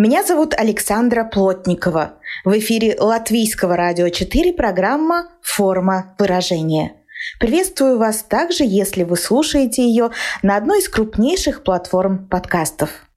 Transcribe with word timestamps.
Меня 0.00 0.22
зовут 0.22 0.54
Александра 0.56 1.24
Плотникова. 1.24 2.12
В 2.44 2.56
эфире 2.60 2.96
Латвийского 3.00 3.76
радио 3.76 4.10
4 4.10 4.52
программа 4.52 5.26
«Форма 5.42 6.14
выражения». 6.20 6.92
Приветствую 7.40 7.98
вас 7.98 8.22
также, 8.22 8.62
если 8.62 9.02
вы 9.02 9.16
слушаете 9.16 9.82
ее 9.82 10.10
на 10.44 10.56
одной 10.56 10.78
из 10.78 10.88
крупнейших 10.88 11.64
платформ 11.64 12.28
подкастов– 12.28 12.90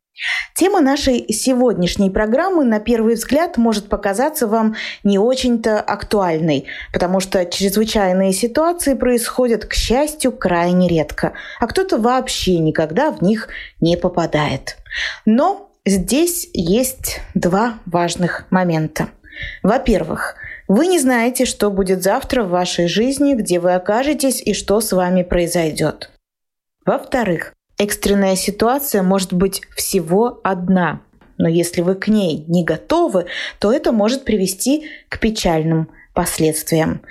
Тема 0.54 0.81
нашей 0.81 1.26
сегодняшней 1.30 2.09
программы 2.09 2.63
на 2.63 2.80
первый 2.80 3.16
взгляд 3.16 3.57
может 3.57 3.90
показаться 3.90 4.45
вам 4.45 4.76
не 5.04 5.18
очень-то 5.18 5.79
актуальной, 5.79 6.68
потому 6.93 7.21
что 7.21 7.45
чрезвычайные 7.45 8.34
ситуации 8.34 8.93
происходят, 8.93 9.66
к 9.66 9.73
счастью, 9.73 10.32
крайне 10.32 10.88
редко, 10.88 11.34
а 11.59 11.66
кто-то 11.66 11.98
вообще 11.98 12.59
никогда 12.59 13.12
в 13.12 13.21
них 13.23 13.48
не 13.79 13.98
попадает. 13.98 14.77
Но 15.26 15.71
здесь 15.85 16.49
есть 16.53 17.21
два 17.34 17.80
важных 17.85 18.45
момента. 18.51 19.10
Во-первых, 19.63 20.35
вы 20.68 20.88
не 20.88 20.99
знаете, 20.99 21.46
что 21.46 21.70
будет 21.70 22.04
завтра 22.04 22.43
в 22.43 22.49
вашей 22.49 22.88
жизни, 22.88 23.34
где 23.34 23.60
вы 23.60 23.73
окажетесь 23.73 24.41
и 24.41 24.54
что 24.54 24.79
с 24.82 24.91
вами 24.91 25.23
произойдет. 25.23 26.12
Во-вторых, 26.85 27.54
экстренная 27.77 28.35
ситуация 28.35 29.04
может 29.04 29.34
быть 29.34 29.62
всего 29.76 30.40
одна, 30.43 31.01
но 31.38 31.48
если 31.48 31.82
вы 31.82 31.95
к 31.95 32.07
ней 32.07 32.45
не 32.48 32.63
готовы, 32.63 33.26
то 33.60 33.73
это 33.73 33.91
может 33.91 34.26
привести 34.26 34.88
к 35.10 35.20
печальным 35.20 35.90
последствиям. 36.13 37.01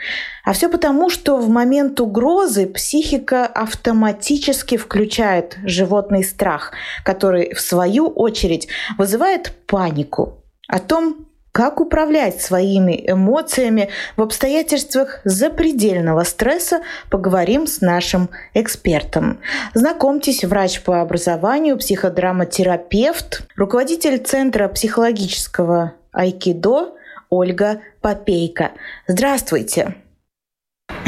А 0.45 0.53
все 0.53 0.69
потому, 0.69 1.11
что 1.11 1.37
в 1.37 1.49
момент 1.49 2.01
угрозы 2.01 2.67
психика 2.67 3.47
автоматически 3.47 4.77
включает 4.77 5.59
животный 5.65 6.25
страх, 6.25 6.73
который 7.05 7.55
в 7.55 7.61
свою 7.61 8.09
очередь 8.09 8.69
вызывает 8.99 9.53
панику 9.67 10.43
о 10.69 10.79
том, 10.79 11.27
как 11.53 11.81
управлять 11.81 12.41
своими 12.41 13.05
эмоциями 13.07 13.89
в 14.17 14.23
обстоятельствах 14.23 15.21
запредельного 15.25 16.23
стресса, 16.23 16.81
поговорим 17.11 17.67
с 17.67 17.81
нашим 17.81 18.31
экспертом. 18.55 19.41
Знакомьтесь, 19.75 20.45
врач 20.45 20.81
по 20.83 21.01
образованию, 21.01 21.77
психодраматерапевт, 21.77 23.49
руководитель 23.57 24.19
Центра 24.19 24.69
психологического 24.69 25.95
айкидо 26.13 26.95
Ольга 27.31 27.81
Попейка. 28.03 28.73
Здравствуйте! 29.07 29.95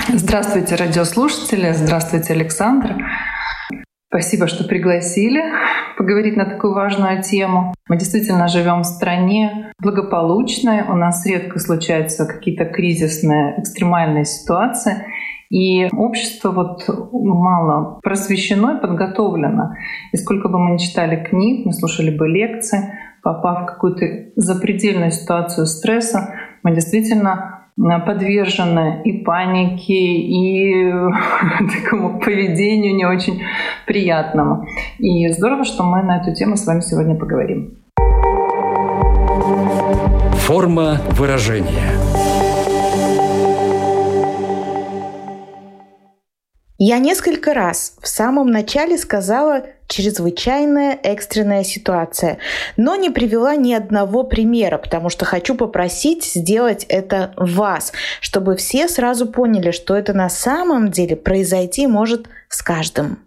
Здравствуйте, 0.08 0.76
радиослушатели! 0.76 1.72
Здравствуйте, 1.72 2.32
Александр! 2.32 2.94
Спасибо, 4.06 4.46
что 4.46 4.64
пригласили 4.64 5.42
поговорить 5.96 6.36
на 6.36 6.44
такую 6.44 6.74
важную 6.74 7.22
тему. 7.22 7.74
Мы 7.88 7.96
действительно 7.96 8.46
живем 8.46 8.82
в 8.82 8.86
стране 8.86 9.72
благополучной, 9.80 10.82
у 10.82 10.94
нас 10.94 11.26
редко 11.26 11.58
случаются 11.58 12.26
какие-то 12.26 12.66
кризисные, 12.66 13.58
экстремальные 13.58 14.24
ситуации. 14.24 15.06
И 15.50 15.88
общество 15.92 16.50
вот 16.52 16.84
мало 17.12 18.00
просвещено 18.02 18.78
и 18.78 18.80
подготовлено. 18.80 19.74
И 20.12 20.16
сколько 20.16 20.48
бы 20.48 20.58
мы 20.58 20.72
ни 20.72 20.78
читали 20.78 21.24
книг, 21.24 21.66
не 21.66 21.72
слушали 21.72 22.16
бы 22.16 22.28
лекции, 22.28 22.98
попав 23.22 23.62
в 23.62 23.66
какую-то 23.66 24.32
запредельную 24.36 25.10
ситуацию 25.10 25.66
стресса, 25.66 26.34
мы 26.62 26.74
действительно 26.74 27.62
подвержены 27.76 29.02
и 29.04 29.24
панике, 29.24 29.94
и 29.94 30.84
такому 31.82 32.20
поведению 32.20 32.94
не 32.94 33.04
очень 33.04 33.42
приятному. 33.86 34.66
И 34.98 35.28
здорово, 35.28 35.64
что 35.64 35.82
мы 35.82 36.02
на 36.02 36.18
эту 36.18 36.34
тему 36.34 36.56
с 36.56 36.66
вами 36.66 36.80
сегодня 36.80 37.14
поговорим. 37.14 37.78
Форма 40.46 41.00
выражения. 41.12 42.41
Я 46.78 46.98
несколько 46.98 47.54
раз 47.54 47.94
в 48.00 48.08
самом 48.08 48.50
начале 48.50 48.98
сказала 48.98 49.66
чрезвычайная 49.86 50.98
экстренная 51.02 51.64
ситуация, 51.64 52.38
но 52.76 52.96
не 52.96 53.10
привела 53.10 53.56
ни 53.56 53.74
одного 53.74 54.24
примера, 54.24 54.78
потому 54.78 55.10
что 55.10 55.24
хочу 55.24 55.54
попросить 55.54 56.24
сделать 56.24 56.86
это 56.88 57.34
вас, 57.36 57.92
чтобы 58.20 58.56
все 58.56 58.88
сразу 58.88 59.26
поняли, 59.26 59.70
что 59.70 59.94
это 59.94 60.14
на 60.14 60.30
самом 60.30 60.90
деле 60.90 61.14
произойти 61.14 61.86
может 61.86 62.26
с 62.48 62.62
каждым 62.62 63.18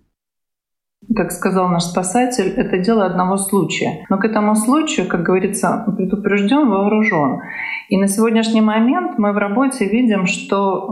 как 1.13 1.31
сказал 1.31 1.67
наш 1.69 1.83
спасатель, 1.83 2.53
это 2.55 2.77
дело 2.77 3.05
одного 3.05 3.37
случая. 3.37 4.05
Но 4.09 4.17
к 4.17 4.25
этому 4.25 4.55
случаю, 4.55 5.07
как 5.07 5.23
говорится, 5.23 5.83
предупрежден, 5.97 6.69
вооружен. 6.69 7.41
И 7.89 7.97
на 7.97 8.07
сегодняшний 8.07 8.61
момент 8.61 9.17
мы 9.17 9.33
в 9.33 9.37
работе 9.37 9.85
видим, 9.85 10.25
что 10.25 10.87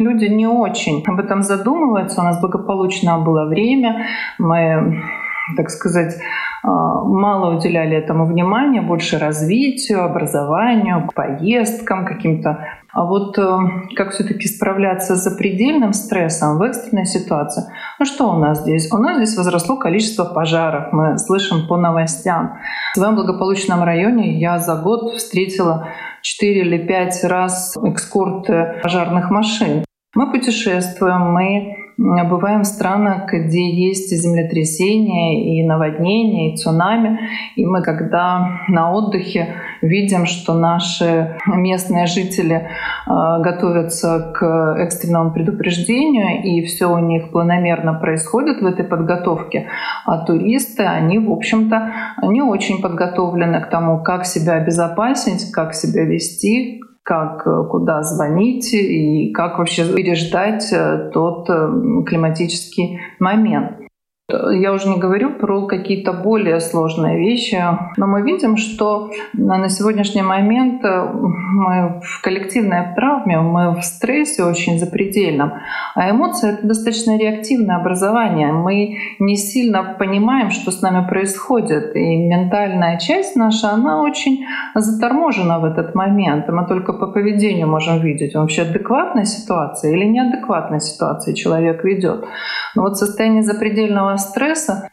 э, 0.00 0.02
люди 0.02 0.26
не 0.26 0.46
очень 0.46 1.02
об 1.06 1.18
этом 1.20 1.42
задумываются. 1.42 2.20
У 2.20 2.24
нас 2.24 2.40
благополучно 2.40 3.18
было 3.18 3.46
время, 3.46 4.06
мы 4.38 5.02
так 5.56 5.70
сказать, 5.70 6.14
э, 6.14 6.18
мало 6.64 7.56
уделяли 7.56 7.96
этому 7.96 8.26
внимания, 8.26 8.82
больше 8.82 9.18
развитию, 9.18 10.04
образованию, 10.04 11.08
поездкам, 11.14 12.04
каким-то 12.04 12.66
а 12.92 13.04
вот 13.04 13.38
э, 13.38 13.58
как 13.96 14.12
все-таки 14.12 14.48
справляться 14.48 15.14
с 15.14 15.22
запредельным 15.22 15.92
стрессом 15.92 16.58
в 16.58 16.62
экстренной 16.62 17.04
ситуации? 17.04 17.64
Ну 17.98 18.06
что 18.06 18.30
у 18.30 18.38
нас 18.38 18.62
здесь? 18.62 18.90
У 18.92 18.96
нас 18.96 19.18
здесь 19.18 19.36
возросло 19.36 19.76
количество 19.76 20.24
пожаров. 20.24 20.92
Мы 20.92 21.18
слышим 21.18 21.66
по 21.68 21.76
новостям. 21.76 22.58
В 22.94 22.98
своем 22.98 23.14
благополучном 23.14 23.82
районе 23.82 24.38
я 24.40 24.58
за 24.58 24.76
год 24.76 25.14
встретила 25.16 25.88
4 26.22 26.60
или 26.60 26.78
5 26.86 27.24
раз 27.24 27.76
экскорты 27.76 28.80
пожарных 28.82 29.30
машин. 29.30 29.84
Мы 30.14 30.32
путешествуем, 30.32 31.32
мы 31.32 31.77
бываем 31.98 32.62
в 32.62 32.66
странах, 32.66 33.32
где 33.32 33.70
есть 33.70 34.10
землетрясения 34.10 35.60
и 35.60 35.66
наводнения, 35.66 36.52
и 36.52 36.56
цунами. 36.56 37.18
И 37.56 37.66
мы, 37.66 37.82
когда 37.82 38.60
на 38.68 38.92
отдыхе, 38.92 39.54
видим, 39.82 40.26
что 40.26 40.54
наши 40.54 41.36
местные 41.46 42.06
жители 42.06 42.54
э, 42.54 43.10
готовятся 43.40 44.32
к 44.32 44.76
экстренному 44.78 45.32
предупреждению, 45.32 46.44
и 46.44 46.64
все 46.64 46.86
у 46.86 46.98
них 46.98 47.32
планомерно 47.32 47.94
происходит 47.94 48.62
в 48.62 48.66
этой 48.66 48.84
подготовке. 48.84 49.66
А 50.06 50.24
туристы, 50.24 50.84
они, 50.84 51.18
в 51.18 51.32
общем-то, 51.32 51.92
не 52.22 52.42
очень 52.42 52.80
подготовлены 52.80 53.60
к 53.60 53.70
тому, 53.70 54.04
как 54.04 54.24
себя 54.24 54.52
обезопасить, 54.52 55.50
как 55.50 55.74
себя 55.74 56.04
вести, 56.04 56.80
как 57.08 57.46
э, 57.46 57.64
куда 57.70 58.02
звонить 58.02 58.74
и 58.74 59.32
как 59.32 59.58
вообще 59.58 59.94
переждать 59.94 60.70
э, 60.74 61.10
тот 61.14 61.48
э, 61.48 62.04
климатический 62.06 63.00
момент. 63.18 63.77
Я 64.30 64.74
уже 64.74 64.90
не 64.90 64.98
говорю 64.98 65.38
про 65.38 65.66
какие-то 65.66 66.12
более 66.12 66.60
сложные 66.60 67.18
вещи, 67.18 67.58
но 67.96 68.06
мы 68.06 68.20
видим, 68.20 68.58
что 68.58 69.10
на 69.32 69.70
сегодняшний 69.70 70.20
момент 70.20 70.84
э, 70.84 71.10
мы 71.14 72.02
в 72.02 72.20
коллективной 72.20 72.94
травме, 72.94 73.40
мы 73.40 73.74
в 73.74 73.82
стрессе 73.82 74.44
очень 74.44 74.78
запредельном, 74.78 75.54
а 75.94 76.10
эмоции— 76.10 76.50
это 76.52 76.66
достаточно 76.66 77.16
реактивное 77.16 77.76
образование. 77.76 78.52
Мы 78.52 78.98
не 79.18 79.36
сильно 79.36 79.96
понимаем, 79.98 80.50
что 80.50 80.72
с 80.72 80.82
нами 80.82 81.08
происходит, 81.08 81.96
и 81.96 82.16
ментальная 82.28 82.98
часть 82.98 83.34
наша, 83.34 83.70
она 83.70 84.02
очень 84.02 84.44
заторможена 84.74 85.58
в 85.58 85.64
этот 85.64 85.94
момент, 85.94 86.46
мы 86.48 86.66
только 86.66 86.92
по 86.92 87.06
поведению 87.06 87.66
можем 87.66 88.00
видеть, 88.00 88.34
вообще 88.34 88.60
адекватная 88.60 89.24
ситуация 89.24 89.96
или 89.96 90.04
неадекватная 90.04 90.80
ситуация 90.80 91.32
человек 91.32 91.82
ведет. 91.82 92.26
Но 92.74 92.82
вот 92.82 92.98
состояние 92.98 93.42
запредельного 93.42 94.17
стресса, 94.18 94.88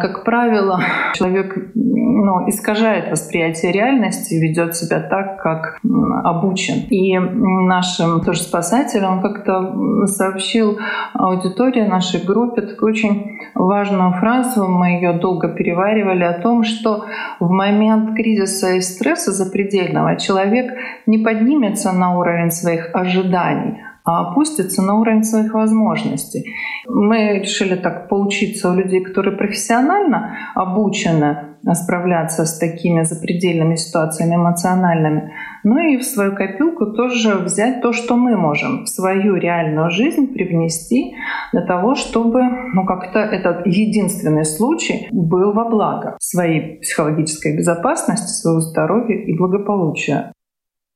как 0.00 0.24
правило, 0.24 0.80
человек 1.14 1.56
ну, 1.74 2.48
искажает 2.48 3.10
восприятие 3.10 3.72
реальности 3.72 4.34
ведет 4.34 4.76
себя 4.76 5.00
так, 5.00 5.42
как 5.42 5.78
обучен. 6.24 6.86
И 6.90 7.18
нашим 7.18 8.20
тоже 8.20 8.40
спасателям 8.40 9.22
как-то 9.22 10.06
сообщил 10.06 10.78
аудитория 11.14 11.88
нашей 11.88 12.24
группе 12.24 12.62
такую 12.62 12.92
очень 12.92 13.38
важную 13.54 14.12
фразу, 14.12 14.66
мы 14.66 14.88
ее 14.88 15.12
долго 15.14 15.48
переваривали, 15.48 16.24
о 16.24 16.40
том, 16.40 16.64
что 16.64 17.04
в 17.38 17.50
момент 17.50 18.14
кризиса 18.14 18.72
и 18.72 18.80
стресса 18.80 19.32
запредельного 19.32 20.16
человек 20.16 20.72
не 21.06 21.18
поднимется 21.18 21.92
на 21.92 22.18
уровень 22.18 22.50
своих 22.50 22.90
ожиданий, 22.94 23.82
а 23.82 23.89
опустится 24.04 24.82
на 24.82 24.94
уровень 24.94 25.24
своих 25.24 25.54
возможностей. 25.54 26.54
Мы 26.88 27.40
решили 27.40 27.74
так 27.74 28.08
поучиться 28.08 28.70
у 28.70 28.74
людей, 28.74 29.00
которые 29.02 29.36
профессионально 29.36 30.36
обучены 30.54 31.50
справляться 31.74 32.46
с 32.46 32.58
такими 32.58 33.02
запредельными 33.02 33.76
ситуациями 33.76 34.36
эмоциональными, 34.36 35.32
ну 35.62 35.78
и 35.78 35.98
в 35.98 36.04
свою 36.04 36.34
копилку 36.34 36.86
тоже 36.86 37.34
взять 37.34 37.82
то, 37.82 37.92
что 37.92 38.16
мы 38.16 38.36
можем 38.36 38.84
в 38.84 38.88
свою 38.88 39.36
реальную 39.36 39.90
жизнь 39.90 40.32
привнести 40.32 41.14
для 41.52 41.62
того, 41.62 41.94
чтобы 41.94 42.42
ну, 42.74 42.86
как-то 42.86 43.18
этот 43.18 43.66
единственный 43.66 44.44
случай 44.44 45.08
был 45.10 45.52
во 45.52 45.68
благо 45.68 46.16
своей 46.20 46.80
психологической 46.80 47.56
безопасности, 47.56 48.28
своего 48.28 48.60
здоровья 48.60 49.16
и 49.16 49.36
благополучия. 49.36 50.32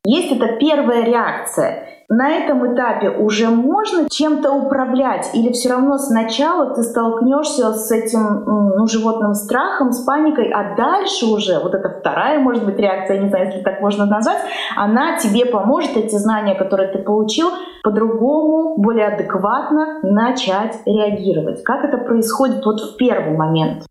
Есть 0.04 0.32
эта 0.32 0.56
первая 0.58 1.02
реакция. 1.04 1.88
На 2.10 2.30
этом 2.30 2.74
этапе 2.74 3.08
уже 3.08 3.48
можно 3.48 4.10
чем-то 4.10 4.52
управлять 4.52 5.30
или 5.32 5.50
все 5.52 5.70
равно 5.70 5.96
сначала 5.96 6.74
ты 6.74 6.82
столкнешься 6.82 7.72
с 7.72 7.90
этим 7.90 8.44
ну, 8.76 8.86
животным 8.86 9.32
страхом, 9.32 9.92
с 9.92 10.04
паникой, 10.04 10.50
а 10.50 10.76
дальше 10.76 11.24
уже 11.24 11.58
вот 11.58 11.74
эта 11.74 11.88
вторая, 11.88 12.38
может 12.40 12.66
быть, 12.66 12.78
реакция, 12.78 13.20
не 13.20 13.30
знаю, 13.30 13.46
если 13.46 13.62
так 13.62 13.80
можно 13.80 14.04
назвать, 14.04 14.42
она 14.76 15.16
тебе 15.16 15.46
поможет 15.46 15.96
эти 15.96 16.16
знания, 16.16 16.54
которые 16.54 16.92
ты 16.92 16.98
получил, 16.98 17.48
по-другому, 17.82 18.76
более 18.76 19.08
адекватно 19.08 20.00
начать 20.02 20.76
реагировать. 20.84 21.62
Как 21.62 21.84
это 21.84 21.96
происходит 21.96 22.64
вот 22.66 22.80
в 22.80 22.96
первый 22.98 23.36
момент? 23.36 23.84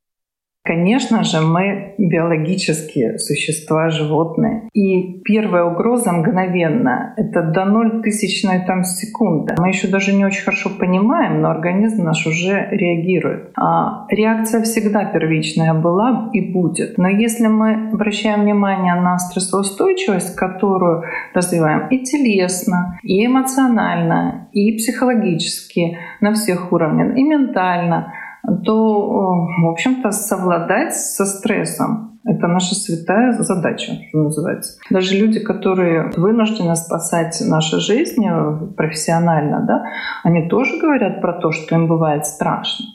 Конечно 0.66 1.26
же, 1.26 1.42
мы 1.42 1.94
биологические 1.98 3.20
существа, 3.20 3.90
животные. 3.90 4.70
И 4.74 5.22
первая 5.26 5.66
угроза 5.66 6.14
мгновенно— 6.14 7.14
это 7.18 7.42
до 7.42 7.66
ноль 7.66 8.02
тысячной 8.02 8.66
там 8.66 8.86
секунды. 8.86 9.56
Мы 9.60 9.68
еще 9.68 9.90
даже 9.90 10.14
не 10.14 10.26
очень 10.26 10.44
хорошо 10.44 10.70
понимаем, 10.70 11.42
но 11.42 11.50
организм 11.50 12.04
наш 12.04 12.26
уже 12.26 12.70
реагирует. 12.72 13.52
А 13.58 14.08
реакция 14.10 14.64
всегда 14.64 15.04
первичная 15.04 15.74
была 15.74 16.30
и 16.32 16.54
будет. 16.54 16.98
Но 16.98 17.10
если 17.10 17.48
мы 17.48 17.90
обращаем 17.92 18.44
внимание 18.44 18.96
на 18.96 19.20
стрессоустойчивость, 19.20 20.38
которую 20.38 21.04
развиваем 21.34 21.90
и 21.90 22.04
телесно, 22.06 23.00
и 23.04 23.26
эмоционально, 23.26 24.48
и 24.54 24.78
психологически, 24.78 25.98
на 26.22 26.34
всех 26.34 26.72
уровнях, 26.72 27.18
и 27.18 27.24
ментально— 27.24 28.14
то, 28.66 29.48
в 29.62 29.70
общем-то, 29.70 30.12
совладать 30.12 30.96
со 30.96 31.26
стрессом 31.26 32.14
это 32.26 32.48
наша 32.48 32.74
святая 32.74 33.34
задача, 33.34 33.92
что 34.08 34.24
называется. 34.24 34.80
Даже 34.90 35.18
люди, 35.18 35.40
которые 35.40 36.10
вынуждены 36.16 36.76
спасать 36.76 37.42
наши 37.46 37.80
жизни 37.80 38.32
профессионально, 38.76 39.66
да, 39.68 39.84
они 40.24 40.48
тоже 40.48 40.80
говорят 40.80 41.20
про 41.22 41.34
то, 41.34 41.52
что 41.52 41.76
им 41.76 41.88
бывает 41.88 42.26
страшно. 42.26 42.86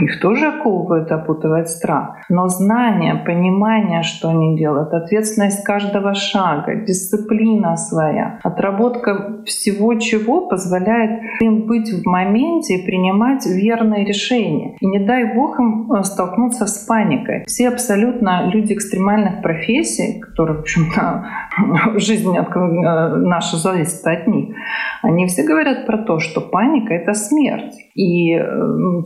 Их 0.00 0.20
тоже 0.20 0.46
оковывает, 0.48 1.10
опутывает 1.12 1.68
страх. 1.68 2.16
Но 2.28 2.48
знание, 2.48 3.14
понимание, 3.14 4.02
что 4.02 4.30
они 4.30 4.56
делают, 4.56 4.92
ответственность 4.92 5.64
каждого 5.64 6.14
шага, 6.14 6.76
дисциплина 6.76 7.76
своя, 7.76 8.40
отработка 8.42 9.42
всего 9.44 9.94
чего 9.94 10.48
позволяет 10.48 11.20
им 11.40 11.66
быть 11.66 11.92
в 11.92 12.06
моменте 12.06 12.74
и 12.74 12.84
принимать 12.84 13.46
верные 13.46 14.04
решения. 14.04 14.76
И 14.80 14.86
не 14.86 15.00
дай 15.00 15.34
бог 15.34 15.58
им 15.58 15.92
э, 15.92 16.02
столкнуться 16.02 16.66
с 16.66 16.78
паникой. 16.86 17.44
Все 17.46 17.68
абсолютно 17.68 18.48
люди 18.50 18.72
экстремальных 18.72 19.42
профессий, 19.42 20.20
которые, 20.20 20.58
в 20.58 20.60
общем-то, 20.60 21.26
жизнь 21.96 22.34
э, 22.36 23.16
наша 23.16 23.56
зависит 23.56 24.06
от 24.06 24.26
них, 24.26 24.54
они 25.02 25.26
все 25.26 25.42
говорят 25.44 25.86
про 25.86 25.98
то, 25.98 26.18
что 26.18 26.40
паника— 26.40 26.94
это 26.94 27.14
смерть. 27.14 27.74
И 27.94 28.32
э, 28.32 29.02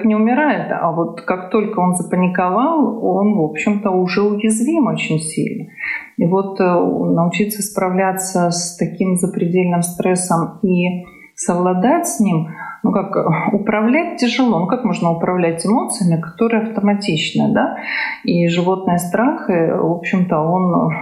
человек 0.00 0.04
не 0.04 0.14
умирает, 0.14 0.70
а 0.72 0.92
вот 0.92 1.22
как 1.22 1.50
только 1.50 1.80
он 1.80 1.94
запаниковал, 1.94 3.04
он, 3.04 3.36
в 3.36 3.42
общем-то, 3.42 3.90
уже 3.90 4.22
уязвим 4.22 4.86
очень 4.86 5.18
сильно. 5.18 5.70
И 6.16 6.26
вот 6.26 6.60
э, 6.60 6.64
научиться 6.64 7.62
справляться 7.62 8.50
с 8.50 8.76
таким 8.76 9.16
запредельным 9.16 9.82
стрессом 9.82 10.58
и 10.62 11.04
совладать 11.34 12.06
с 12.06 12.20
ним, 12.20 12.48
ну 12.82 12.92
как 12.92 13.16
управлять 13.52 14.18
тяжело. 14.18 14.60
Ну 14.60 14.66
как 14.66 14.84
можно 14.84 15.10
управлять 15.10 15.64
эмоциями, 15.66 16.20
которые 16.20 16.62
автоматичны, 16.62 17.52
да? 17.52 17.76
И 18.24 18.48
животный 18.48 18.98
страх, 18.98 19.48
в 19.48 19.92
общем-то, 19.92 20.38
он 20.38 20.92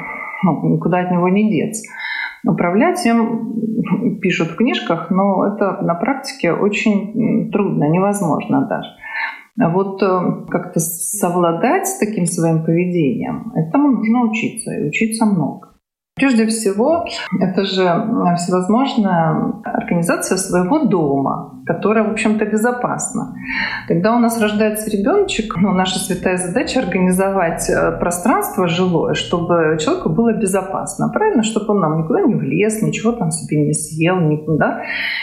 ну, 0.44 0.68
никуда 0.74 1.00
от 1.00 1.10
него 1.10 1.28
не 1.28 1.50
деться. 1.50 1.82
Управлять 2.44 3.04
им 3.06 4.20
пишут 4.20 4.48
в 4.48 4.56
книжках, 4.56 5.10
но 5.10 5.46
это 5.46 5.82
на 5.82 5.94
практике 5.94 6.52
очень 6.52 7.50
трудно, 7.50 7.84
невозможно 7.84 8.66
даже. 8.66 8.88
Вот 9.72 10.00
э, 10.02 10.46
как-то 10.48 10.78
совладать 10.78 11.88
с 11.88 11.98
таким 11.98 12.26
своим 12.26 12.64
поведением, 12.64 13.52
этому 13.56 13.90
нужно 13.90 14.22
учиться, 14.22 14.72
и 14.72 14.86
учиться 14.88 15.26
много. 15.26 15.67
Прежде 16.18 16.46
всего, 16.46 17.06
это 17.40 17.64
же 17.64 17.82
всевозможная 18.36 19.52
организация 19.64 20.36
своего 20.36 20.80
дома, 20.86 21.62
которая, 21.64 22.04
в 22.04 22.10
общем-то, 22.10 22.44
безопасна. 22.44 23.34
Когда 23.86 24.16
у 24.16 24.18
нас 24.18 24.40
рождается 24.40 24.90
ребеночек, 24.90 25.56
ну, 25.56 25.72
наша 25.72 25.98
святая 25.98 26.36
задача 26.36 26.80
организовать 26.80 27.70
э, 27.70 27.92
пространство 27.98 28.66
жилое, 28.66 29.14
чтобы 29.14 29.76
человеку 29.78 30.08
было 30.08 30.32
безопасно, 30.32 31.08
правильно, 31.08 31.42
чтобы 31.42 31.74
он 31.74 31.80
нам 31.80 31.98
никуда 31.98 32.22
не 32.22 32.34
влез, 32.34 32.82
ничего 32.82 33.12
там 33.12 33.30
себе 33.30 33.64
не 33.64 33.72
съел, 33.72 34.18
никуда. 34.20 34.82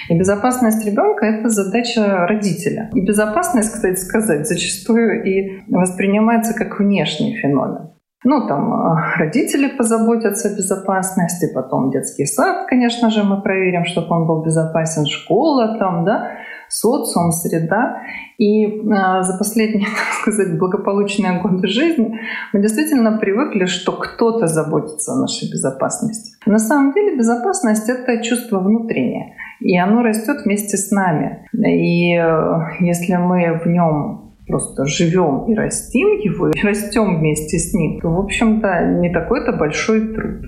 И 0.09 0.17
безопасность 0.17 0.85
ребенка— 0.85 1.25
это 1.27 1.49
задача 1.49 2.25
родителя. 2.27 2.89
И 2.93 3.01
безопасность, 3.01 3.73
кстати 3.73 3.99
сказать, 3.99 4.47
зачастую 4.47 5.23
и 5.25 5.63
воспринимается 5.67 6.53
как 6.53 6.79
внешний 6.79 7.35
феномен. 7.35 7.94
Ну, 8.25 8.47
там 8.47 8.73
э, 8.73 8.95
родители 9.19 9.67
позаботятся 9.67 10.49
о 10.49 10.55
безопасности, 10.55 11.47
потом 11.53 11.91
детский 11.91 12.25
сад, 12.25 12.65
конечно 12.67 13.11
же, 13.11 13.23
мы 13.23 13.41
проверим, 13.41 13.85
чтобы 13.85 14.07
он 14.15 14.25
был 14.25 14.43
безопасен, 14.43 15.05
школа 15.05 15.77
там, 15.77 16.05
да, 16.05 16.31
социум, 16.67 17.31
среда. 17.31 18.01
И 18.39 18.65
э, 18.65 19.21
за 19.21 19.37
последние, 19.37 19.85
так 20.25 20.33
сказать, 20.33 20.57
благополучные 20.57 21.39
годы 21.39 21.67
жизни 21.67 22.19
мы 22.51 22.61
действительно 22.61 23.19
привыкли, 23.19 23.65
что 23.65 23.91
кто-то 23.91 24.47
заботится 24.47 25.13
о 25.13 25.19
нашей 25.19 25.51
безопасности. 25.51 26.35
На 26.47 26.59
самом 26.59 26.93
деле 26.93 27.17
безопасность— 27.17 27.87
это 27.89 28.23
чувство 28.23 28.59
внутреннее, 28.59 29.35
и 29.59 29.77
оно 29.77 30.01
растет 30.01 30.45
вместе 30.45 30.77
с 30.77 30.89
нами. 30.89 31.47
И 31.53 32.17
э, 32.17 32.59
если 32.79 33.17
мы 33.17 33.59
в 33.63 33.67
нем 33.67 34.24
просто 34.47 34.85
живем 34.85 35.45
и 35.45 35.55
растим 35.55 36.19
его, 36.19 36.49
и 36.49 36.61
растем 36.61 37.19
вместе 37.19 37.57
с 37.57 37.73
ним, 37.73 37.99
то, 37.99 38.09
в 38.09 38.19
общем-то, 38.19 38.97
не 38.99 39.11
такой-то 39.11 39.53
большой 39.53 40.13
труд. 40.13 40.41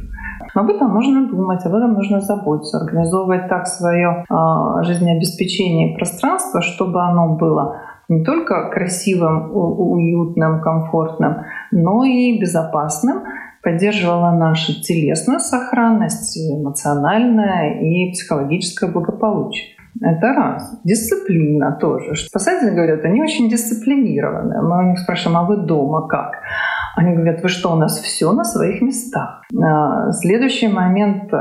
Но 0.56 0.62
об 0.62 0.70
этом 0.70 0.90
можно 0.90 1.28
думать, 1.28 1.66
об 1.66 1.76
этом 1.76 1.94
нужно 1.94 2.22
заботиться, 2.22 2.78
организовывать 2.78 3.48
так 3.48 3.68
свое 3.68 4.24
э, 4.30 4.84
жизнеобеспечение 4.84 5.94
и 5.94 5.98
пространство, 5.98 6.62
чтобы 6.62 7.02
оно 7.04 7.38
было 7.38 7.76
не 8.10 8.24
только 8.24 8.70
красивым, 8.70 9.52
уютным, 9.54 10.62
комфортным, 10.62 11.44
но 11.72 12.06
и 12.06 12.40
безопасным, 12.40 13.24
поддерживала 13.62 14.32
нашу 14.32 14.82
телесную 14.82 15.40
сохранность, 15.40 16.38
эмоциональное 16.38 17.82
и 17.82 18.12
психологическое 18.12 18.90
благополучие. 18.90 19.77
Это 20.02 20.34
раз. 20.34 20.80
Дисциплина 20.84 21.78
тоже. 21.80 22.16
Спасатели 22.16 22.70
говорят, 22.70 23.04
они 23.06 23.22
очень 23.22 23.50
дисциплинированные. 23.50 24.62
Мы 24.62 24.80
у 24.80 24.90
них 24.90 25.00
спрашиваем, 25.00 25.38
а 25.38 25.44
вы 25.44 25.58
дома 25.58 26.08
как? 26.08 26.34
Они 26.96 27.14
говорят, 27.14 27.44
вы 27.44 27.50
что, 27.50 27.74
у 27.74 27.76
нас 27.76 28.00
все 28.00 28.32
на 28.32 28.44
своих 28.44 28.82
местах. 28.82 29.44
А, 29.56 30.12
следующий 30.12 30.68
момент 30.68 31.32
э, 31.32 31.38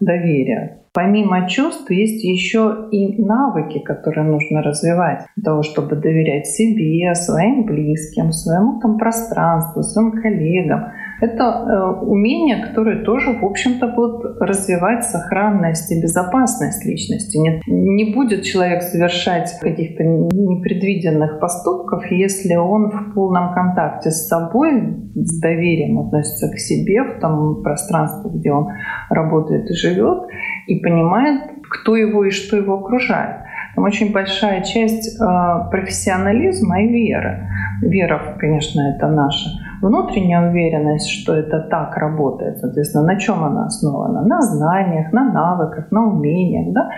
доверия. 0.00 0.82
Помимо 0.92 1.48
чувств 1.48 1.90
есть 1.90 2.24
еще 2.24 2.88
и 2.90 3.22
навыки, 3.22 3.78
которые 3.78 4.26
нужно 4.26 4.62
развивать 4.62 5.26
для 5.36 5.44
того, 5.44 5.62
чтобы 5.62 5.96
доверять 5.96 6.46
себе, 6.46 7.14
своим 7.14 7.64
близким, 7.64 8.32
своему 8.32 8.80
там 8.80 8.98
пространству, 8.98 9.82
своим 9.82 10.12
коллегам, 10.12 10.92
Это 11.20 11.44
э, 11.44 12.04
умения, 12.04 12.64
которые 12.64 13.04
тоже, 13.04 13.32
в 13.32 13.44
общем-то, 13.44 13.88
будут 13.88 14.40
развивать 14.40 15.04
сохранность 15.04 15.90
и 15.90 16.00
безопасность 16.00 16.84
личности. 16.84 17.36
Нет, 17.38 17.62
не 17.66 18.14
будет 18.14 18.44
человек 18.44 18.82
совершать 18.82 19.58
каких-то 19.60 20.04
непредвиденных 20.04 21.40
поступков, 21.40 22.08
если 22.10 22.54
он 22.54 22.90
в 22.90 23.14
полном 23.14 23.52
контакте 23.52 24.10
с 24.10 24.28
собой, 24.28 24.96
с 25.16 25.40
доверием 25.40 25.98
относится 25.98 26.50
к 26.50 26.58
себе 26.58 27.02
в 27.02 27.20
том 27.20 27.62
пространстве, 27.62 28.30
где 28.32 28.52
он 28.52 28.68
работает 29.10 29.68
и 29.70 29.74
живет, 29.74 30.28
и 30.68 30.76
понимает, 30.76 31.50
кто 31.68 31.96
его 31.96 32.24
и 32.24 32.30
что 32.30 32.56
его 32.56 32.74
окружает. 32.74 33.42
Там 33.74 33.84
очень 33.84 34.12
большая 34.12 34.62
часть 34.62 35.20
э, 35.20 35.24
профессионализма 35.70 36.82
и 36.82 36.88
веры. 36.88 37.48
Вера, 37.82 38.36
конечно, 38.38 38.94
это 38.94 39.08
наша 39.08 39.50
внутренняя 39.80 40.50
уверенность, 40.50 41.08
что 41.08 41.34
это 41.34 41.60
так 41.60 41.96
работает. 41.96 42.58
Соответственно, 42.58 43.04
на 43.04 43.18
чем 43.18 43.42
она 43.44 43.66
основана? 43.66 44.22
На 44.22 44.40
знаниях, 44.40 45.12
на 45.12 45.32
навыках, 45.32 45.90
на 45.90 46.06
умениях. 46.06 46.72
Да? 46.72 46.90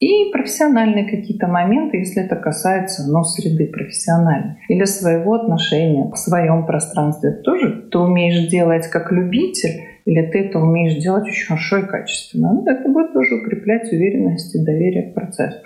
И 0.00 0.30
профессиональные 0.32 1.08
какие-то 1.08 1.46
моменты, 1.46 1.98
если 1.98 2.24
это 2.24 2.34
касается 2.34 3.08
ну, 3.08 3.22
среды 3.22 3.66
профессиональной. 3.66 4.56
Или 4.68 4.84
своего 4.84 5.34
отношения 5.34 6.10
в 6.10 6.16
своем 6.16 6.66
пространстве. 6.66 7.30
Тоже 7.44 7.88
ты 7.90 7.98
умеешь 7.98 8.48
делать 8.48 8.88
как 8.88 9.12
любитель, 9.12 9.82
или 10.04 10.26
ты 10.26 10.46
это 10.46 10.58
умеешь 10.58 11.00
делать 11.00 11.24
очень 11.28 11.46
хорошо 11.46 11.78
и 11.78 11.86
качественно. 11.86 12.52
Ну, 12.52 12.66
это 12.66 12.88
будет 12.88 13.12
тоже 13.12 13.36
укреплять 13.36 13.92
уверенность 13.92 14.54
и 14.56 14.64
доверие 14.64 15.10
к 15.10 15.14
процессу. 15.14 15.58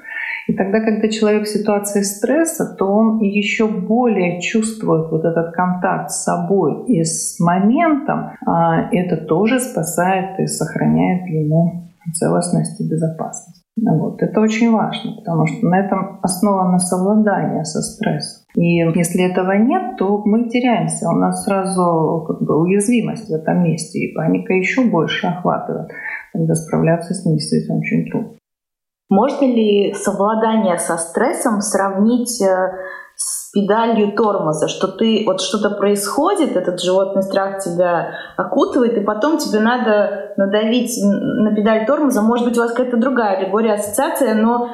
И 0.49 0.55
тогда, 0.55 0.81
когда 0.81 1.09
человек 1.09 1.45
в 1.45 1.49
ситуации 1.49 2.03
стресса, 2.03 2.77
то 2.79 2.87
он 2.87 3.19
еще 3.19 3.67
более 3.67 4.41
чувствует 4.41 5.11
вот 5.11 5.25
этот 5.25 5.53
контакт 5.53 6.11
с 6.11 6.23
собой 6.23 6.85
и 6.87 7.03
с 7.03 7.39
моментом. 7.41 8.31
А 8.47 8.89
это 8.93 9.17
тоже 9.17 9.59
спасает 9.59 10.39
и 10.39 10.47
сохраняет 10.47 11.27
ему 11.27 11.83
целостность 12.15 12.81
и 12.81 12.89
безопасность. 12.89 13.67
Вот. 13.77 14.23
Это 14.23 14.41
очень 14.41 14.73
важно, 14.73 15.17
потому 15.17 15.47
что 15.47 15.67
на 15.67 15.79
этом 15.81 16.19
основано 16.23 16.79
совладание 16.79 17.65
со 17.65 17.83
стрессом. 17.83 18.45
И 18.55 18.77
если 18.77 19.31
этого 19.31 19.53
нет, 19.53 19.99
то 19.99 20.23
мы 20.25 20.49
теряемся. 20.49 21.11
У 21.11 21.13
нас 21.13 21.45
сразу 21.45 22.25
как 22.27 22.41
бы 22.41 22.59
уязвимость 22.59 23.29
в 23.29 23.35
этом 23.35 23.65
месте, 23.65 23.99
и 23.99 24.15
паника 24.15 24.55
еще 24.55 24.85
больше 24.85 25.27
охватывает. 25.27 25.91
Тогда 26.33 26.55
справляться 26.55 27.13
с 27.13 27.27
ней 27.27 27.35
действительно 27.35 27.79
очень 27.79 28.11
трудно. 28.11 28.31
Можно 29.09 29.45
ли 29.47 29.95
совладание 29.95 30.79
со 30.79 30.97
стрессом 30.97 31.61
сравнить 31.61 32.43
э, 32.43 32.73
с 33.15 33.51
педалью 33.53 34.13
тормоза, 34.13 34.69
что 34.69 34.89
ты 34.89 35.23
вот 35.25 35.41
что-то 35.41 35.71
происходит, 35.71 36.57
этот 36.57 36.83
животный 36.83 37.23
страх 37.23 37.63
тебя 37.63 38.11
окутывает, 38.37 38.99
и 38.99 39.05
потом 39.05 39.39
тебе 39.39 39.61
надо 39.61 40.35
надавить 40.37 40.93
на 41.03 41.55
педаль 41.55 41.87
тормоза. 41.87 42.21
Может 42.21 42.47
быть, 42.47 42.59
у 42.59 42.63
вас 42.63 42.73
какая-то 42.73 42.97
другая 42.97 43.39
аллегория, 43.39 43.75
ассоциация, 43.75 44.35
но 44.35 44.71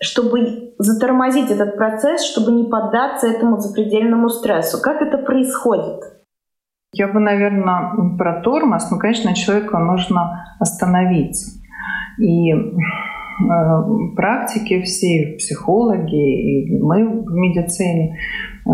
чтобы 0.00 0.74
затормозить 0.78 1.50
этот 1.50 1.76
процесс, 1.76 2.24
чтобы 2.24 2.52
не 2.52 2.64
поддаться 2.64 3.26
этому 3.26 3.58
запредельному 3.58 4.28
стрессу. 4.28 4.80
Как 4.80 5.02
это 5.02 5.18
происходит? 5.18 6.02
Я 6.92 7.08
бы, 7.08 7.20
наверное, 7.20 8.16
про 8.18 8.42
тормоз. 8.42 8.90
Ну, 8.90 8.98
конечно, 8.98 9.34
человеку 9.34 9.78
нужно 9.78 10.56
остановиться. 10.60 11.52
И 12.18 12.52
практики 14.16 14.82
все, 14.82 15.36
психологи 15.38 16.70
и 16.70 16.78
мы 16.80 17.22
в 17.22 17.32
медицине 17.32 18.18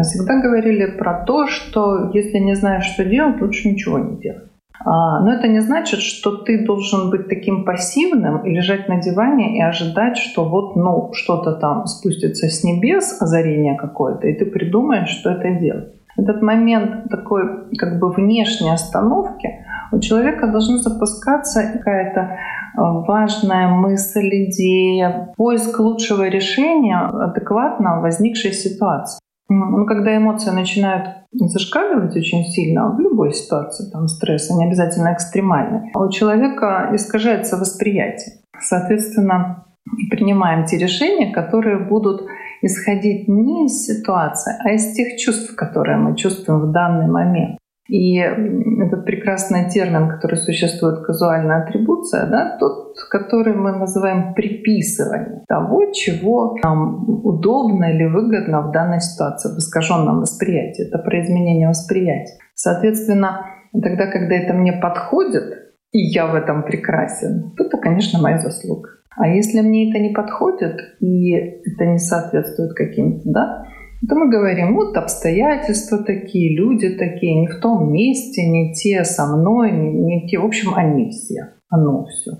всегда 0.03 0.41
говорили 0.41 0.87
про 0.99 1.25
то, 1.25 1.47
что 1.47 2.11
если 2.13 2.39
не 2.39 2.55
знаешь, 2.55 2.85
что 2.85 3.05
делать, 3.05 3.41
лучше 3.41 3.69
ничего 3.69 3.99
не 3.99 4.17
делать. 4.17 4.49
А, 4.85 5.21
но 5.21 5.33
это 5.33 5.49
не 5.49 5.61
значит, 5.61 6.01
что 6.01 6.37
ты 6.37 6.65
должен 6.65 7.11
быть 7.11 7.29
таким 7.29 7.65
пассивным 7.65 8.45
и 8.45 8.51
лежать 8.51 8.89
на 8.89 9.01
диване 9.01 9.59
и 9.59 9.63
ожидать, 9.63 10.17
что 10.17 10.49
вот 10.49 10.77
ну, 10.77 11.11
что-то 11.15 11.53
там 11.55 11.87
спустится 11.87 12.47
с 12.47 12.63
небес, 12.63 13.21
озарение 13.21 13.77
какое-то, 13.77 14.29
и 14.29 14.35
ты 14.35 14.47
придумаешь, 14.47 15.09
что 15.09 15.31
это 15.31 15.59
делать. 15.59 15.95
Этот 16.17 16.43
момент 16.43 17.09
такой 17.11 17.43
как 17.77 18.01
бы 18.01 18.11
внешней 18.11 18.71
остановки 18.71 19.65
у 19.93 20.01
человека 20.01 20.49
должна 20.49 20.79
запускаться 20.79 21.63
какая-то 21.73 22.39
важная 22.79 23.69
мысль, 23.69 24.29
идея, 24.45 25.33
поиск 25.37 25.79
лучшего 25.79 26.29
решения 26.29 26.99
адекватно 26.99 28.01
возникшей 28.01 28.53
ситуации. 28.53 29.21
Ну, 29.51 29.87
когда 29.87 30.17
эмоции 30.17 30.51
начинают 30.51 31.09
зашкаливать 31.33 32.15
очень 32.17 32.45
сильно 32.45 32.91
в 32.91 33.01
любой 33.01 33.33
ситуации, 33.33 33.91
там 33.91 34.07
стресс, 34.07 34.51
не 34.51 34.67
обязательно 34.67 35.15
экстремальный, 35.15 35.91
у 35.95 36.11
человека 36.11 36.91
искажается 36.93 37.57
восприятие. 37.57 38.37
Соответственно, 38.61 39.65
принимаем 40.11 40.67
те 40.67 40.77
решения, 40.77 41.33
которые 41.33 41.79
будут 41.79 42.27
исходить 42.61 43.29
не 43.29 43.67
из 43.67 43.87
ситуации, 43.87 44.55
а 44.65 44.73
из 44.73 44.93
тех 44.93 45.17
чувств, 45.19 45.55
которые 45.55 45.97
мы 45.97 46.17
чувствуем 46.17 46.61
в 46.61 46.73
данный 46.73 47.07
момент. 47.07 47.59
И 47.89 48.17
этот 48.19 49.07
прекрасный 49.07 49.71
термин, 49.71 50.11
который 50.11 50.37
существует, 50.37 51.07
казуальная 51.07 51.63
атрибуция, 51.63 52.27
да, 52.27 52.59
тот, 52.61 52.97
который 53.11 53.55
мы 53.55 53.73
называем 53.73 54.35
приписывание 54.35 55.43
того, 55.49 55.91
чего 55.93 56.57
нам 56.63 57.09
удобно 57.25 57.87
или 57.87 58.05
выгодно 58.05 58.61
в 58.63 58.73
данной 58.73 59.01
ситуации, 59.01 59.55
в 59.55 59.59
искаженном 59.59 60.21
восприятии. 60.21 60.87
Это 60.87 60.99
про 60.99 61.21
изменение 61.23 61.69
восприятия. 61.69 62.35
Соответственно, 62.55 63.47
тогда, 63.73 64.07
когда 64.07 64.35
это 64.35 64.53
мне 64.53 64.73
подходит, 64.75 65.73
и 65.93 65.99
я 65.99 66.27
в 66.27 66.35
этом 66.35 66.65
прекрасен, 66.65 67.55
то 67.57 67.65
это, 67.65 67.79
конечно, 67.79 68.21
моя 68.21 68.39
заслуга. 68.39 68.91
А 69.17 69.27
если 69.29 69.61
мне 69.61 69.91
это 69.91 69.99
не 69.99 70.11
подходит, 70.11 70.79
и 71.01 71.33
это 71.33 71.87
не 71.87 71.99
соответствует 71.99 72.75
каким-то, 72.75 73.23
да, 73.25 73.65
то 74.07 74.15
мы 74.15 74.31
говорим, 74.31 74.75
вот 74.75 74.97
обстоятельства 74.97 75.99
такие, 75.99 76.57
люди 76.57 76.91
такие, 76.91 77.41
не 77.41 77.49
в 77.49 77.61
том 77.61 77.93
месте, 77.93 78.47
не 78.47 78.73
те 78.75 79.05
со 79.05 79.27
мной, 79.27 79.73
не, 79.73 79.91
не 79.91 80.29
те, 80.29 80.39
в 80.39 80.45
общем, 80.45 80.75
они 80.75 81.11
все, 81.11 81.55
оно 81.69 82.05
все. 82.07 82.33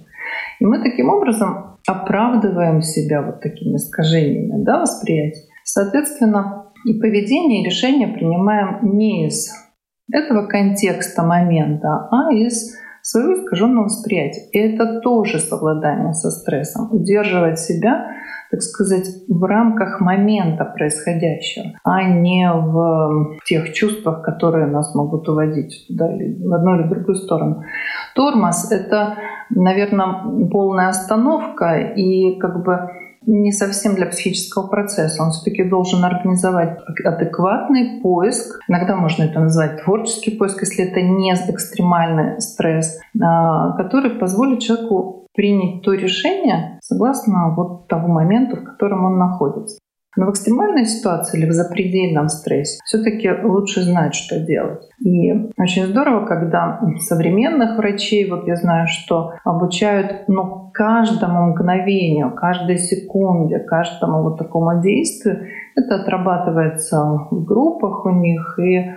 И 0.61 0.65
мы 0.65 0.83
таким 0.83 1.09
образом 1.09 1.79
оправдываем 1.87 2.83
себя 2.83 3.23
вот 3.23 3.41
такими 3.41 3.77
искажениями 3.77 4.63
да, 4.63 4.81
восприятия. 4.81 5.49
Соответственно, 5.65 6.67
и 6.85 6.95
поведение, 6.95 7.63
и 7.63 7.67
решения 7.67 8.09
принимаем 8.09 8.95
не 8.97 9.27
из 9.27 9.51
этого 10.13 10.47
контекста 10.47 11.23
момента, 11.23 12.09
а 12.11 12.33
из 12.33 12.77
своего 13.09 13.41
искаженного 13.41 13.85
восприятия. 13.85 14.49
И 14.53 14.59
это 14.59 15.01
тоже 15.01 15.39
совладание 15.39 16.13
со 16.13 16.31
стрессом. 16.31 16.93
Удерживать 16.93 17.59
себя 17.59 18.07
так 18.51 18.63
сказать, 18.63 19.07
в 19.29 19.45
рамках 19.45 20.01
момента 20.01 20.65
происходящего, 20.65 21.79
а 21.85 22.03
не 22.03 22.51
в 22.51 23.39
тех 23.45 23.75
чувствах, 23.75 24.23
которые 24.23 24.67
нас 24.67 24.95
могут 24.95 25.29
уводить 25.29 25.87
туда 25.87 26.07
в 26.07 26.55
одну 26.55 26.77
или 26.77 26.87
в 26.87 26.89
другую 26.89 27.15
сторону. 27.17 27.63
Тормоз— 28.15 28.71
это, 28.73 29.17
наверное, 29.51 30.49
полная 30.51 30.89
остановка 30.89 31.93
и 31.95 32.39
как 32.39 32.65
бы 32.65 32.91
не 33.29 33.53
совсем 33.53 33.95
для 33.95 34.07
психического 34.07 34.67
процесса. 34.67 35.23
Он 35.23 35.31
все-таки 35.31 35.63
должен 35.63 36.05
организовать 36.05 36.79
адекватный 37.05 38.01
поиск. 38.03 38.59
Иногда 38.69 38.97
можно 38.97 39.25
это 39.25 39.39
назвать 39.41 39.85
творческий 39.85 40.33
поиск, 40.33 40.63
если 40.63 40.87
это 40.91 41.03
не 41.03 41.35
экстремальный 41.35 42.41
стресс, 42.41 42.99
а, 43.23 43.73
который 43.77 44.11
позволит 44.11 44.61
человеку 44.61 45.27
принять 45.35 45.83
то 45.83 45.93
решение 45.93 46.79
согласно 46.83 47.55
вот 47.55 47.87
того 47.87 48.09
моменту, 48.09 48.57
в 48.57 48.65
котором 48.65 49.05
он 49.05 49.19
находится. 49.19 49.79
Но 50.19 50.27
в 50.27 50.31
экстремальной 50.31 50.85
ситуации 50.85 51.39
или 51.39 51.49
в 51.49 51.53
запредельном 51.53 52.29
стрессе 52.29 52.81
все-таки 52.85 53.31
лучше 53.31 53.83
знать, 53.83 54.17
что 54.17 54.41
делать. 54.41 54.83
И 54.99 55.33
очень 55.57 55.87
здорово, 55.87 56.27
когда 56.27 56.81
современных 56.99 57.79
врачей, 57.79 58.29
вот 58.29 58.49
я 58.49 58.57
знаю, 58.57 58.89
что 58.89 59.35
обучают 59.45 60.25
ну, 60.27 60.73
каждому 60.75 61.53
мгновению, 61.53 62.35
каждой 62.35 62.79
секунде, 62.79 63.61
каждому 63.61 64.25
вот 64.25 64.39
такому 64.39 64.83
действию. 64.83 65.47
Это 65.77 66.01
отрабатывается 66.01 67.29
в 67.31 67.45
группах 67.45 68.05
у 68.05 68.11
них, 68.11 68.59
и 68.59 68.91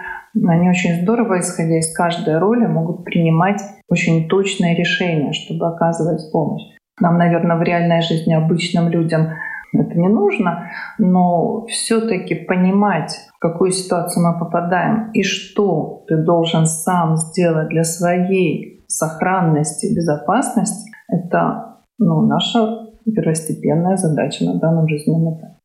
они 0.44 0.70
очень 0.72 1.04
здорово, 1.04 1.40
исходя 1.40 1.78
из 1.78 1.94
каждой 1.94 2.40
роли, 2.40 2.66
могут 2.66 3.06
принимать 3.06 3.62
очень 3.90 4.28
точные 4.28 4.76
решения, 4.76 5.34
чтобы 5.34 5.68
оказывать 5.68 6.32
помощь. 6.32 6.64
Нам, 7.00 7.20
наверное, 7.20 7.58
в 7.58 7.62
реальной 7.62 8.02
жизни 8.02 8.34
обычным 8.34 8.90
людям 8.90 9.30
это 9.74 9.98
не 9.98 10.10
нужно, 10.10 10.70
но 10.98 11.66
все-таки 11.68 12.36
понимать, 12.36 13.12
в 13.36 13.40
какую 13.40 13.72
ситуацию 13.72 14.26
мы 14.26 14.38
попадаем 14.38 15.12
и 15.12 15.24
что 15.24 16.04
ты 16.08 16.18
должен 16.18 16.66
сам 16.66 17.16
сделать 17.18 17.70
для 17.70 17.84
своей 17.84 18.84
сохранности 18.88 19.94
безопасности, 19.96 20.92
это 21.08 21.78
ну, 21.98 22.22
наша 22.26 22.90
первостепенная 23.06 23.96
задача 23.96 24.44
на 24.46 24.60
данном 24.60 24.88
жизненном 24.88 25.36
этапе. 25.36 25.61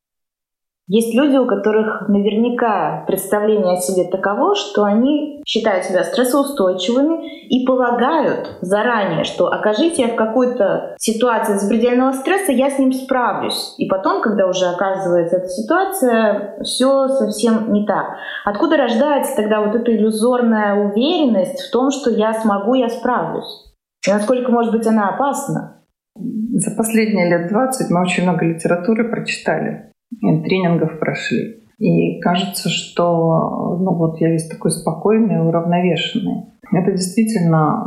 Есть 0.89 1.15
люди, 1.15 1.37
у 1.37 1.47
которых 1.47 2.09
наверняка 2.09 3.05
представление 3.09 3.77
о 3.77 3.81
себе 3.81 4.09
таково, 4.09 4.55
что 4.55 4.85
они 4.85 5.43
считают 5.45 5.85
себя 5.85 6.05
стрессоустойчивыми 6.05 7.49
и 7.49 7.67
полагают 7.67 8.59
заранее, 8.61 9.25
что 9.25 9.49
окажите 9.49 10.03
я 10.03 10.09
в 10.09 10.15
какой-то 10.15 10.95
ситуации 10.99 11.55
запредельного 11.55 12.13
стресса, 12.13 12.53
я 12.53 12.71
с 12.71 12.79
ним 12.79 12.93
справлюсь. 12.93 13.75
И 13.79 13.89
потом, 13.89 14.23
когда 14.23 14.47
уже 14.47 14.67
оказывается 14.67 15.39
эта 15.39 15.49
ситуация, 15.49 16.63
все 16.63 17.09
совсем 17.09 17.73
не 17.73 17.85
так. 17.85 18.07
Откуда 18.45 18.77
рождается 18.77 19.35
тогда 19.35 19.63
вот 19.63 19.75
эта 19.75 19.91
иллюзорная 19.91 20.89
уверенность 20.89 21.63
в 21.63 21.73
том, 21.73 21.91
что 21.91 22.11
я 22.11 22.33
смогу, 22.33 22.75
я 22.75 22.89
справлюсь? 22.89 23.75
И 24.07 24.13
насколько, 24.13 24.53
может 24.53 24.71
быть, 24.71 24.87
она 24.87 25.09
опасна? 25.09 25.83
За 26.15 26.71
последние 26.77 27.29
лет 27.29 27.49
20 27.49 27.91
мы 27.91 28.03
очень 28.03 28.23
много 28.23 28.45
литературы 28.45 29.11
прочитали 29.11 29.91
тренингов 30.21 30.99
прошли. 30.99 31.63
И 31.79 32.21
кажется, 32.21 32.69
что 32.69 33.77
ну 33.79 33.95
вот 33.95 34.19
я 34.21 34.31
весь 34.31 34.49
такой 34.49 34.71
спокойный, 34.71 35.47
уравновешенный. 35.47 36.47
Это 36.73 36.93
действительно 36.93 37.87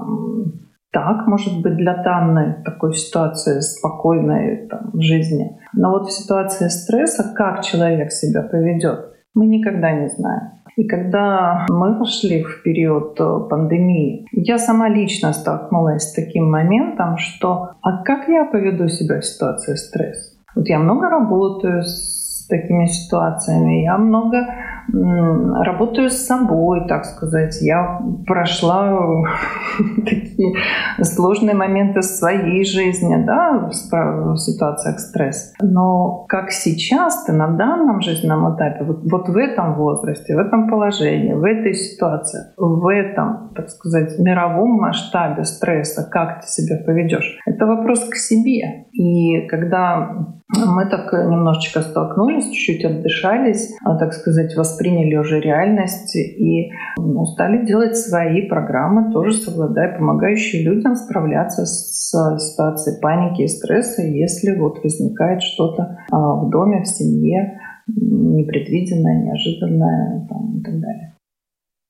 так, 0.92 1.28
может 1.28 1.62
быть, 1.62 1.76
для 1.76 2.02
данной 2.04 2.64
такой 2.64 2.94
ситуации 2.94 3.60
спокойной 3.60 4.68
там, 4.68 4.92
в 4.94 5.02
жизни. 5.02 5.60
Но 5.74 5.92
вот 5.92 6.08
в 6.08 6.12
ситуации 6.12 6.68
стресса, 6.68 7.32
как 7.36 7.64
человек 7.64 8.12
себя 8.12 8.42
поведет, 8.42 9.14
мы 9.36 9.46
никогда 9.46 9.92
не 9.92 10.08
знаем. 10.10 10.60
И 10.76 10.88
когда 10.88 11.66
мы 11.70 11.98
вошли 11.98 12.42
в 12.44 12.64
период 12.64 13.20
э, 13.20 13.50
пандемии, 13.50 14.26
я 14.32 14.58
сама 14.58 14.88
лично 14.88 15.34
столкнулась 15.34 16.04
с 16.04 16.14
таким 16.14 16.50
моментом, 16.50 17.18
что 17.18 17.72
а 17.82 18.04
как 18.04 18.28
я 18.28 18.46
поведу 18.46 18.88
себя 18.88 19.20
в 19.20 19.26
ситуации 19.26 19.76
стресса? 19.76 20.39
Вот 20.56 20.68
я 20.68 20.80
много 20.80 21.10
работаю 21.10 21.84
с 21.84 22.48
такими 22.48 22.86
ситуациями, 22.88 23.84
я 23.84 23.98
много 23.98 24.48
работаю 24.92 26.10
с 26.10 26.26
собой, 26.26 26.88
так 26.88 27.06
сказать. 27.06 27.62
Я 27.62 28.02
прошла 28.26 28.98
такие 29.98 30.56
сложные 31.02 31.56
моменты 31.56 32.02
своей 32.02 32.66
жизни, 32.66 33.24
да, 33.24 33.70
в 33.70 34.38
ситуациях 34.38 35.00
стресса. 35.00 35.54
Но 35.62 36.26
как 36.28 36.52
сейчас 36.52 37.26
ты 37.26 37.34
на 37.34 37.48
данном 37.50 38.02
жизненном 38.02 38.56
этапе, 38.56 38.84
вот, 38.84 39.02
вот 39.10 39.30
в 39.30 39.38
этом 39.38 39.76
возрасте, 39.76 40.36
в 40.36 40.40
этом 40.40 40.70
положении, 40.70 41.34
в 41.34 41.44
этой 41.44 41.74
ситуации, 41.74 42.54
в 42.58 42.88
этом, 42.88 43.52
так 43.56 43.70
сказать, 43.70 44.18
мировом 44.20 44.80
масштабе 44.80 45.44
стресса, 45.44 46.08
как 46.10 46.42
ты 46.42 46.48
себя 46.48 46.78
поведешь, 46.86 47.40
это 47.46 47.66
вопрос 47.66 48.08
к 48.10 48.16
себе. 48.16 48.88
И 49.00 49.48
когда 49.48 50.28
мы 50.50 50.86
так 50.90 51.14
немножечко 51.14 51.82
столкнулись, 51.82 52.50
чуть-чуть 52.50 52.84
отдышались, 52.84 53.74
а, 53.86 53.96
так 53.98 54.12
сказать, 54.14 54.58
восприняли 54.58 55.16
уже 55.16 55.40
реальность 55.40 56.18
и 56.18 56.72
ну, 56.98 57.26
стали 57.26 57.66
делать 57.66 57.96
свои 57.96 58.50
программы, 58.50 59.14
тоже 59.14 59.38
совладая, 59.38 59.98
помогающие 59.98 60.64
людям 60.64 60.96
справляться 60.96 61.66
с 61.66 62.12
ситуацией 62.40 63.00
паники 63.00 63.44
и 63.44 63.48
стресса, 63.48 64.02
если 64.02 64.60
вот 64.60 64.84
возникает 64.84 65.44
что-то 65.44 65.98
а, 66.12 66.36
в 66.36 66.50
доме, 66.50 66.82
в 66.84 66.88
семье, 66.88 67.58
непредвиденное, 67.88 69.24
неожиданное 69.24 70.28
там, 70.28 70.58
и 70.58 70.62
так 70.62 70.74
далее. 70.74 71.16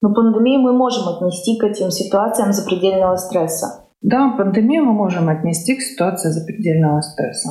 Но 0.00 0.14
пандемию 0.14 0.60
мы 0.60 0.74
можем 0.74 1.08
отнести 1.08 1.58
к 1.58 1.64
этим 1.64 1.90
ситуациям 1.90 2.52
запредельного 2.52 3.16
стресса. 3.16 3.79
Да, 4.02 4.30
пандемию 4.30 4.84
мы 4.84 4.92
можем 4.92 5.28
отнести 5.28 5.76
к 5.76 5.82
ситуации 5.82 6.30
запредельного 6.30 7.00
стресса. 7.02 7.50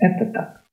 Это 0.00 0.26
так. 0.26 0.64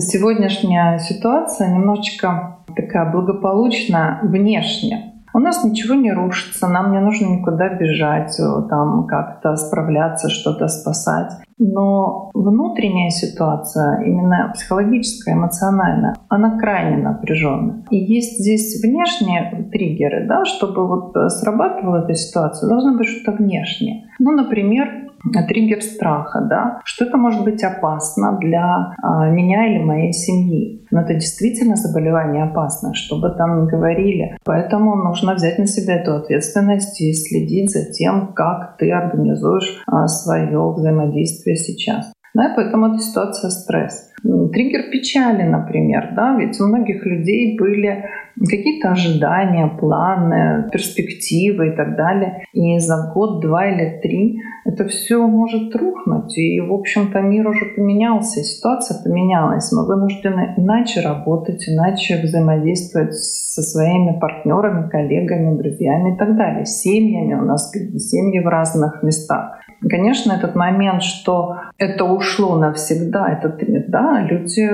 Сегодняшняя 0.00 0.98
ситуация 0.98 1.72
немножечко 1.72 2.58
такая 2.76 3.10
благополучная 3.10 4.20
внешне. 4.22 5.17
У 5.34 5.38
нас 5.38 5.64
ничего 5.64 5.94
не 5.94 6.12
рушится, 6.12 6.68
нам 6.68 6.92
не 6.92 7.00
нужно 7.00 7.26
никуда 7.26 7.68
бежать, 7.74 8.36
там 8.68 9.06
как-то 9.06 9.56
справляться, 9.56 10.28
что-то 10.28 10.68
спасать. 10.68 11.32
Но 11.58 12.30
внутренняя 12.34 13.10
ситуация, 13.10 14.02
именно 14.02 14.52
психологическая, 14.54 15.34
эмоциональная, 15.34 16.14
она 16.28 16.56
крайне 16.58 16.98
напряженная. 16.98 17.84
И 17.90 17.96
есть 17.96 18.38
здесь 18.38 18.80
внешние 18.82 19.68
триггеры, 19.72 20.26
да, 20.28 20.44
чтобы 20.44 20.86
вот 20.86 21.14
срабатывала 21.32 22.04
эта 22.04 22.14
ситуация, 22.14 22.68
должно 22.68 22.96
быть 22.96 23.08
что-то 23.08 23.36
внешнее. 23.36 24.04
Ну, 24.20 24.32
например, 24.32 25.07
триггер 25.48 25.82
страха, 25.82 26.40
да, 26.40 26.80
что 26.84 27.04
это 27.04 27.16
может 27.16 27.44
быть 27.44 27.62
опасно 27.62 28.38
для 28.40 28.94
а, 29.02 29.28
меня 29.30 29.66
или 29.66 29.82
моей 29.82 30.12
семьи. 30.12 30.86
Но 30.90 31.02
это 31.02 31.14
действительно 31.14 31.76
заболевание 31.76 32.44
опасное, 32.44 32.92
что 32.94 33.20
бы 33.20 33.30
там 33.30 33.64
ни 33.64 33.68
говорили. 33.68 34.36
Поэтому 34.44 34.96
нужно 34.96 35.34
взять 35.34 35.58
на 35.58 35.66
себя 35.66 35.96
эту 35.96 36.14
ответственность 36.14 37.00
и 37.00 37.12
следить 37.12 37.70
за 37.70 37.90
тем, 37.92 38.32
как 38.34 38.76
ты 38.78 38.90
организуешь 38.90 39.82
а, 39.86 40.06
свое 40.06 40.72
взаимодействие 40.72 41.56
сейчас. 41.56 42.12
Да, 42.38 42.52
поэтому 42.54 42.94
эта 42.94 42.98
ситуация 42.98 43.50
стресс. 43.50 44.12
Триггер 44.22 44.92
печали, 44.92 45.42
например, 45.42 46.12
да, 46.14 46.36
ведь 46.38 46.60
у 46.60 46.68
многих 46.68 47.04
людей 47.04 47.58
были 47.58 48.04
какие-то 48.38 48.92
ожидания, 48.92 49.66
планы, 49.66 50.68
перспективы 50.70 51.70
и 51.70 51.76
так 51.76 51.96
далее. 51.96 52.44
И 52.52 52.78
за 52.78 53.10
год, 53.12 53.40
два 53.40 53.66
или 53.66 53.98
три 54.00 54.38
это 54.64 54.86
все 54.86 55.26
может 55.26 55.74
рухнуть. 55.74 56.38
И, 56.38 56.60
в 56.60 56.72
общем-то, 56.72 57.20
мир 57.22 57.48
уже 57.48 57.64
поменялся, 57.76 58.40
ситуация 58.44 59.02
поменялась. 59.02 59.72
Мы 59.72 59.84
вынуждены 59.84 60.54
иначе 60.56 61.00
работать, 61.00 61.68
иначе 61.68 62.20
взаимодействовать 62.22 63.14
со 63.14 63.62
своими 63.62 64.16
партнерами, 64.20 64.88
коллегами, 64.88 65.56
друзьями 65.56 66.14
и 66.14 66.16
так 66.16 66.36
далее. 66.36 66.64
Семьями 66.66 67.34
у 67.34 67.44
нас 67.44 67.72
семьи 67.72 68.38
в 68.38 68.46
разных 68.46 69.02
местах. 69.02 69.57
Конечно, 69.80 70.32
этот 70.32 70.54
момент, 70.54 71.02
что 71.02 71.56
это 71.78 72.04
ушло 72.04 72.56
навсегда, 72.56 73.28
это 73.28 73.56
да, 73.88 74.22
люди 74.22 74.68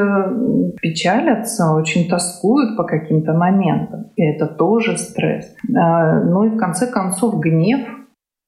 печалятся, 0.80 1.72
очень 1.74 2.08
тоскуют 2.08 2.76
по 2.76 2.84
каким-то 2.84 3.34
моментам, 3.34 4.06
и 4.16 4.22
это 4.22 4.46
тоже 4.46 4.96
стресс. 4.96 5.54
А, 5.76 6.20
ну 6.20 6.44
и 6.44 6.50
в 6.50 6.56
конце 6.56 6.86
концов 6.86 7.38
гнев 7.38 7.80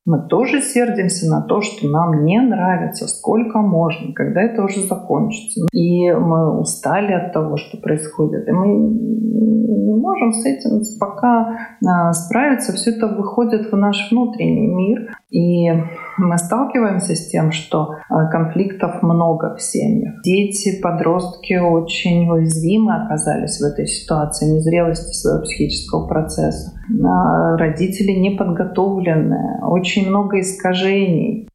мы 0.06 0.22
тоже 0.28 0.62
сердимся 0.62 1.28
на 1.28 1.42
то, 1.42 1.60
что 1.60 1.88
нам 1.88 2.24
не 2.24 2.40
нравится, 2.40 3.08
сколько 3.08 3.58
можно, 3.58 4.12
когда 4.14 4.40
это 4.40 4.62
уже 4.62 4.80
закончится. 4.82 5.66
И 5.72 6.12
мы 6.12 6.60
устали 6.60 7.12
от 7.12 7.32
того, 7.32 7.56
что 7.56 7.76
происходит. 7.78 8.48
И 8.48 8.52
мы 8.52 8.68
не 8.68 9.94
можем 9.94 10.32
с 10.32 10.46
этим 10.46 10.80
пока 11.00 11.58
а, 11.84 12.12
справиться. 12.12 12.72
Все 12.72 12.92
это 12.92 13.08
выходит 13.08 13.72
в 13.72 13.76
наш 13.76 14.12
внутренний 14.12 14.68
мир. 14.68 15.10
И 15.30 15.70
мы 16.18 16.38
сталкиваемся 16.38 17.14
с 17.14 17.28
тем, 17.28 17.52
что 17.52 17.94
а, 18.08 18.26
конфликтов 18.26 19.02
много 19.02 19.54
в 19.54 19.62
семьях. 19.62 20.22
Дети, 20.22 20.80
подростки 20.80 21.54
очень 21.54 22.28
уязвимы 22.28 23.04
оказались 23.04 23.60
в 23.60 23.64
этой 23.64 23.86
ситуации 23.86 24.54
незрелости 24.54 25.12
своего 25.12 25.42
психического 25.42 26.06
процесса. 26.06 26.72
А, 27.04 27.56
родители 27.56 28.12
не 28.12 28.30
подготовленные, 28.30 29.64
очень 29.64 30.08
много 30.08 30.40
искажений. 30.40 31.48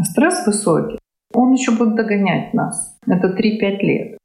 Стресс 0.00 0.46
высокий, 0.46 0.98
он 1.32 1.52
еще 1.52 1.72
будет 1.72 1.96
догонять 1.96 2.54
нас. 2.54 2.98
Это 3.06 3.28
3-5 3.28 3.78
лет. 3.80 4.18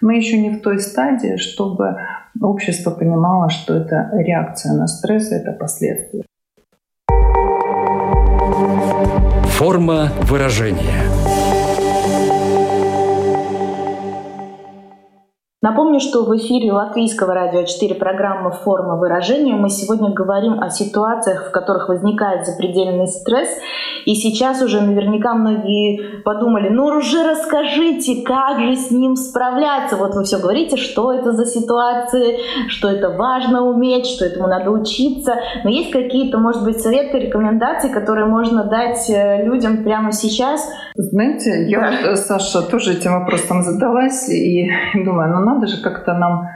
Мы 0.00 0.16
еще 0.16 0.38
не 0.38 0.50
в 0.50 0.62
той 0.62 0.78
стадии, 0.78 1.36
чтобы 1.36 1.96
общество 2.40 2.92
понимало, 2.92 3.50
что 3.50 3.74
это 3.74 4.10
реакция 4.12 4.74
на 4.74 4.86
стресс, 4.86 5.32
это 5.32 5.52
последствия. 5.52 6.22
Форма 9.58 10.12
выражения. 10.20 11.07
Напомню, 15.60 15.98
что 15.98 16.24
в 16.24 16.36
эфире 16.36 16.72
Латвийского 16.72 17.34
радио 17.34 17.64
4 17.64 17.96
программы 17.96 18.52
«Форма 18.52 18.94
выражения» 18.94 19.56
мы 19.56 19.70
сегодня 19.70 20.12
говорим 20.12 20.60
о 20.60 20.70
ситуациях, 20.70 21.48
в 21.48 21.50
которых 21.50 21.88
возникает 21.88 22.46
запредельный 22.46 23.08
стресс. 23.08 23.48
И 24.04 24.14
сейчас 24.14 24.62
уже 24.62 24.80
наверняка 24.80 25.34
многие 25.34 26.22
подумали, 26.22 26.68
ну 26.68 26.84
уже 26.84 27.28
расскажите, 27.28 28.22
как 28.22 28.60
же 28.60 28.76
с 28.76 28.92
ним 28.92 29.16
справляться. 29.16 29.96
Вот 29.96 30.14
вы 30.14 30.22
все 30.22 30.38
говорите, 30.38 30.76
что 30.76 31.12
это 31.12 31.32
за 31.32 31.44
ситуации, 31.44 32.38
что 32.68 32.88
это 32.88 33.10
важно 33.10 33.66
уметь, 33.66 34.06
что 34.06 34.26
этому 34.26 34.46
надо 34.46 34.70
учиться. 34.70 35.34
Но 35.64 35.70
есть 35.70 35.90
какие-то, 35.90 36.38
может 36.38 36.62
быть, 36.62 36.80
советы, 36.80 37.18
рекомендации, 37.18 37.88
которые 37.88 38.26
можно 38.26 38.62
дать 38.62 39.10
э, 39.10 39.44
людям 39.44 39.82
прямо 39.82 40.12
сейчас? 40.12 40.70
Знаете, 40.94 41.68
я, 41.68 41.92
да. 42.04 42.14
Саша, 42.14 42.62
тоже 42.62 42.92
этим 42.92 43.12
вопросом 43.12 43.64
задалась 43.64 44.28
и 44.28 44.70
думаю, 44.94 45.34
ну 45.34 45.47
надо 45.54 45.66
же 45.66 45.82
как-то 45.82 46.14
нам 46.14 46.48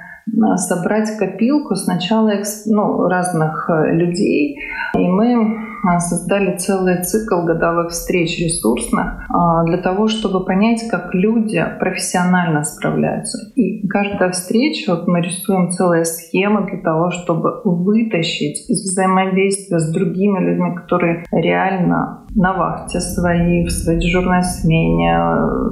а, 0.42 0.56
собрать 0.56 1.16
копилку 1.18 1.74
сначала 1.74 2.32
ну, 2.66 3.08
разных 3.08 3.68
э, 3.68 3.92
людей. 3.94 4.58
И 4.94 5.08
мы 5.08 5.71
создали 6.00 6.56
целый 6.56 7.02
цикл 7.02 7.42
годовых 7.44 7.90
встреч 7.90 8.38
ресурсных 8.38 9.24
а, 9.28 9.64
для 9.64 9.78
того, 9.78 10.08
чтобы 10.08 10.44
понять, 10.44 10.88
как 10.88 11.14
люди 11.14 11.64
профессионально 11.78 12.64
справляются. 12.64 13.52
И 13.54 13.86
каждая 13.88 14.30
встреча, 14.30 14.94
вот 14.94 15.08
мы 15.08 15.20
рисуем 15.20 15.70
целые 15.70 16.04
схемы 16.04 16.66
для 16.66 16.80
того, 16.80 17.10
чтобы 17.10 17.62
вытащить 17.64 18.68
из 18.68 18.82
взаимодействия 18.82 19.78
с 19.78 19.92
другими 19.92 20.38
людьми, 20.38 20.74
которые 20.74 21.24
реально 21.30 22.26
на 22.34 22.52
вахте 22.54 23.00
своей, 23.00 23.66
в 23.66 23.70
своей 23.70 24.00
дежурной 24.00 24.42
смене, 24.42 25.18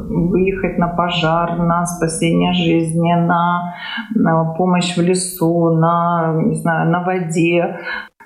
выехать 0.08 0.78
на 0.78 0.88
пожар, 0.88 1.58
на 1.58 1.86
спасение 1.86 2.52
жизни, 2.52 3.12
на, 3.12 3.74
на 4.14 4.54
помощь 4.54 4.96
в 4.96 5.00
лесу, 5.00 5.70
на, 5.70 6.34
не 6.44 6.54
знаю, 6.54 6.90
на 6.90 7.02
воде. 7.02 7.78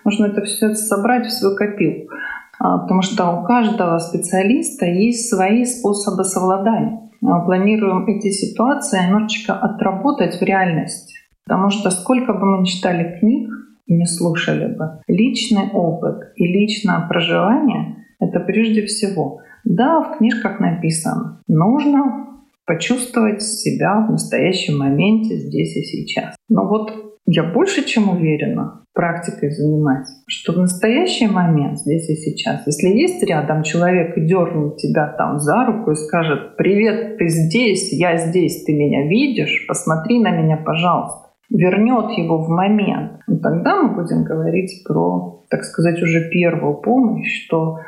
Нужно 0.04 0.26
это 0.26 0.42
все 0.42 0.74
собрать 0.74 1.26
в 1.26 1.32
свою 1.32 1.56
копилку. 1.56 2.12
А, 2.58 2.78
потому 2.78 3.02
что 3.02 3.30
у 3.30 3.44
каждого 3.44 3.98
специалиста 3.98 4.86
есть 4.86 5.28
свои 5.28 5.64
способы 5.64 6.24
совладания. 6.24 7.10
Мы 7.20 7.44
планируем 7.44 8.06
эти 8.06 8.30
ситуации 8.30 8.98
немножечко 9.04 9.54
отработать 9.54 10.40
в 10.40 10.42
реальности. 10.42 11.14
Потому 11.46 11.70
что 11.70 11.90
сколько 11.90 12.32
бы 12.32 12.44
мы 12.44 12.60
ни 12.60 12.64
читали 12.64 13.18
книг 13.18 13.50
и 13.86 13.94
не 13.94 14.06
слушали 14.06 14.74
бы, 14.74 15.00
личный 15.08 15.70
опыт 15.72 16.32
и 16.36 16.46
личное 16.46 17.06
проживание— 17.08 17.96
это 18.20 18.40
прежде 18.40 18.86
всего. 18.86 19.40
Да, 19.64 20.00
в 20.00 20.18
книжках 20.18 20.60
написано, 20.60 21.40
нужно 21.48 22.28
почувствовать 22.66 23.42
себя 23.42 24.06
в 24.06 24.12
настоящем 24.12 24.78
моменте 24.78 25.36
здесь 25.36 25.76
и 25.76 25.82
сейчас. 25.82 26.34
Но 26.48 26.66
вот 26.66 27.13
я 27.26 27.42
больше 27.42 27.84
чем 27.84 28.10
уверена, 28.10 28.84
практикой 28.92 29.50
занимать, 29.50 30.06
что 30.26 30.52
в 30.52 30.58
настоящий 30.58 31.26
момент, 31.26 31.78
здесь 31.78 32.08
и 32.08 32.14
сейчас, 32.14 32.66
если 32.66 32.88
есть 32.88 33.22
рядом 33.24 33.62
человек 33.64 34.16
и 34.16 34.20
дернет 34.20 34.76
тебя 34.76 35.08
там 35.18 35.40
за 35.40 35.66
руку 35.66 35.90
и 35.90 35.96
скажет 35.96 36.56
«Привет, 36.56 37.18
ты 37.18 37.28
здесь, 37.28 37.92
я 37.92 38.16
здесь, 38.16 38.64
ты 38.64 38.72
меня 38.72 39.08
видишь, 39.08 39.66
посмотри 39.66 40.20
на 40.20 40.30
меня, 40.30 40.56
пожалуйста», 40.56 41.30
вернет 41.50 42.16
его 42.16 42.38
в 42.38 42.48
момент, 42.48 43.20
ну, 43.26 43.38
тогда 43.38 43.82
мы 43.82 43.94
будем 43.94 44.22
говорить 44.22 44.84
про, 44.87 45.44
так 45.50 45.64
сказать, 45.64 46.00
уже 46.00 46.28
первую 46.30 46.74
помощь, 46.74 47.44
что 47.44 47.80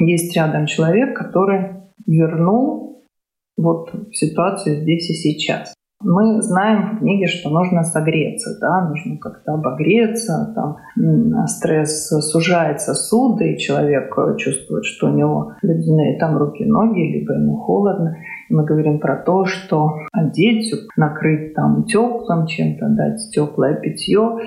есть 0.00 0.34
рядом 0.34 0.66
человек, 0.66 1.16
который 1.16 1.72
вернул 2.06 3.04
вот 3.56 3.90
ситуацию 4.12 4.76
здесь 4.76 5.10
и 5.10 5.14
сейчас. 5.14 5.74
Мы 6.00 6.40
знаем 6.42 6.96
в 6.96 6.98
книге, 7.00 7.26
что 7.26 7.50
нужно 7.50 7.82
согреться, 7.82 8.56
да, 8.60 8.88
нужно 8.88 9.18
как-то 9.18 9.54
обогреться, 9.54 10.52
там 10.54 10.76
стресс 11.48 12.08
сужает 12.30 12.80
сосуды, 12.80 13.54
и 13.54 13.58
человек 13.58 14.14
чувствует, 14.36 14.84
что 14.84 15.08
у 15.08 15.16
него 15.16 15.54
ледяные 15.60 16.16
там 16.20 16.36
руки, 16.36 16.64
ноги, 16.64 17.00
либо 17.00 17.32
ему 17.32 17.56
холодно. 17.56 18.16
И 18.48 18.54
мы 18.54 18.64
говорим 18.64 19.00
про 19.00 19.16
то, 19.16 19.44
что 19.44 19.94
одеть, 20.12 20.72
накрыть 20.96 21.54
там 21.54 21.82
теплым 21.82 22.46
чем-то, 22.46 22.88
дать 22.90 23.30
теплое 23.32 23.74
питье. 23.74 24.38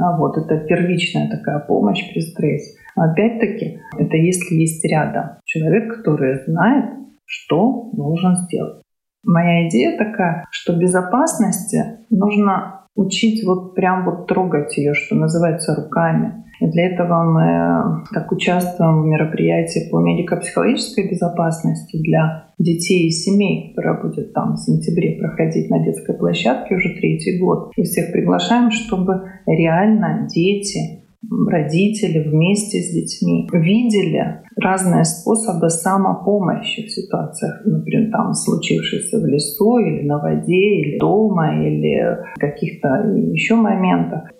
А 0.00 0.16
вот 0.16 0.38
это 0.38 0.56
первичная 0.66 1.30
такая 1.30 1.58
помощь 1.58 2.10
при 2.10 2.20
стрессе. 2.20 2.78
Опять-таки, 2.96 3.80
это 3.98 4.16
если 4.16 4.54
есть 4.54 4.82
рядом 4.84 5.36
человек, 5.44 5.96
который 5.96 6.42
знает, 6.46 6.86
что 7.26 7.90
нужно 7.92 8.36
сделать. 8.36 8.83
Моя 9.24 9.68
идея 9.68 9.96
такая, 9.96 10.46
что 10.50 10.76
безопасности 10.76 11.98
нужно 12.10 12.86
учить 12.94 13.44
вот 13.44 13.74
прям 13.74 14.04
вот 14.04 14.26
трогать 14.26 14.76
ее, 14.76 14.94
что 14.94 15.16
называется, 15.16 15.74
руками. 15.74 16.44
И 16.60 16.66
для 16.70 16.86
этого 16.90 17.24
мы 17.24 18.04
так 18.12 18.30
участвуем 18.30 19.02
в 19.02 19.06
мероприятии 19.06 19.88
по 19.90 19.98
медико-психологической 20.00 21.10
безопасности 21.10 22.00
для 22.00 22.52
детей 22.58 23.08
и 23.08 23.10
семей, 23.10 23.74
которая 23.74 24.00
будет 24.00 24.32
там 24.32 24.54
в 24.54 24.58
сентябре 24.58 25.18
проходить 25.18 25.68
на 25.68 25.82
детской 25.84 26.16
площадке 26.16 26.76
уже 26.76 26.90
третий 26.90 27.40
год. 27.40 27.72
И 27.76 27.82
всех 27.82 28.12
приглашаем, 28.12 28.70
чтобы 28.70 29.24
реально 29.46 30.28
дети 30.32 31.03
родители 31.48 32.28
вместе 32.28 32.80
с 32.80 32.92
детьми 32.92 33.48
видели 33.52 34.42
разные 34.56 35.04
способы 35.04 35.70
самопомощи 35.70 36.86
в 36.86 36.90
ситуациях, 36.90 37.62
например, 37.64 38.10
там 38.10 38.32
случившейся 38.32 39.18
в 39.18 39.26
лесу 39.26 39.78
или 39.78 40.06
на 40.06 40.18
воде, 40.18 40.80
или 40.80 40.98
дома, 40.98 41.66
или 41.66 42.18
каких-то 42.38 42.88
еще 43.32 43.56
моментах. 43.56 44.30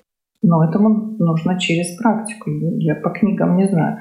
Но 0.42 0.62
этому 0.62 1.16
нужно 1.18 1.58
через 1.58 1.96
практику. 1.96 2.50
Я 2.78 2.96
по 2.96 3.10
книгам 3.10 3.56
не 3.56 3.66
знаю, 3.66 3.98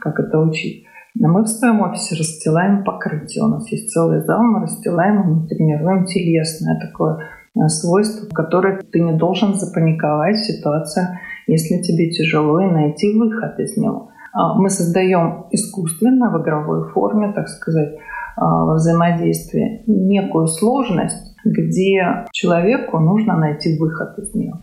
как 0.00 0.18
это 0.18 0.40
учить. 0.40 0.84
Но 1.16 1.28
мы 1.28 1.44
в 1.44 1.46
своем 1.46 1.80
офисе 1.82 2.16
расстилаем 2.16 2.82
покрытие. 2.82 3.44
У 3.44 3.48
нас 3.48 3.70
есть 3.70 3.90
целый 3.90 4.20
зал, 4.24 4.42
мы 4.42 4.62
расстилаем, 4.62 5.18
мы 5.18 5.46
тренируем 5.46 6.04
телесное 6.06 6.80
такое 6.80 7.18
э, 7.54 7.68
свойство, 7.68 8.26
которое 8.34 8.80
ты 8.80 9.00
не 9.00 9.16
должен 9.16 9.54
запаниковать 9.54 10.36
в 10.36 10.44
ситуации 10.44 11.02
если 11.46 11.82
тебе 11.82 12.10
тяжело, 12.10 12.60
и 12.60 12.70
найти 12.70 13.16
выход 13.16 13.58
из 13.58 13.76
него. 13.76 14.10
А, 14.32 14.54
мы 14.54 14.68
создаем 14.68 15.46
искусственно, 15.50 16.30
в 16.30 16.42
игровой 16.42 16.88
форме, 16.90 17.32
так 17.32 17.48
сказать, 17.48 17.94
а, 18.36 18.64
во 18.64 18.74
взаимодействии 18.74 19.82
некую 19.86 20.48
сложность, 20.48 21.36
где 21.44 22.26
человеку 22.32 22.98
нужно 22.98 23.36
найти 23.36 23.78
выход 23.78 24.18
из 24.18 24.34
нее. 24.34 24.54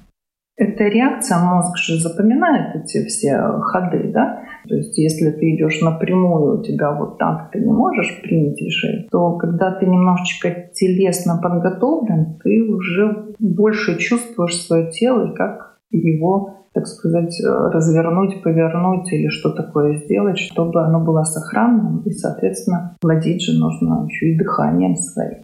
Эта 0.57 0.83
реакция, 0.83 1.39
мозг 1.39 1.77
же 1.77 1.99
запоминает 1.99 2.75
эти 2.75 3.05
все 3.05 3.37
ходы, 3.61 4.11
да? 4.13 4.43
То 4.67 4.75
есть 4.75 4.97
если 4.97 5.31
ты 5.31 5.55
идешь 5.55 5.81
напрямую, 5.81 6.59
у 6.59 6.63
тебя 6.63 6.91
вот 6.91 7.17
так 7.17 7.49
ты 7.51 7.59
не 7.59 7.71
можешь 7.71 8.21
принять 8.21 8.61
решение, 8.61 9.07
то 9.09 9.37
когда 9.37 9.71
ты 9.71 9.87
немножечко 9.87 10.69
телесно 10.73 11.39
подготовлен, 11.41 12.37
ты 12.43 12.61
уже 12.61 13.33
больше 13.39 13.97
чувствуешь 13.97 14.61
свое 14.61 14.91
тело 14.91 15.31
и 15.31 15.35
как 15.35 15.79
его 15.89 16.60
так 16.73 16.87
сказать, 16.87 17.39
э, 17.41 17.47
развернуть, 17.47 18.41
повернуть 18.43 19.11
или 19.11 19.27
что 19.27 19.51
такое 19.51 19.97
сделать, 19.97 20.37
чтобы 20.37 20.83
оно 20.83 20.99
было 20.99 21.23
сохранным. 21.23 22.01
И, 22.05 22.11
соответственно, 22.11 22.95
владеть 23.01 23.41
же 23.41 23.59
нужно 23.59 24.05
еще 24.07 24.27
и 24.27 24.37
дыханием 24.37 24.95
своим. 24.95 25.43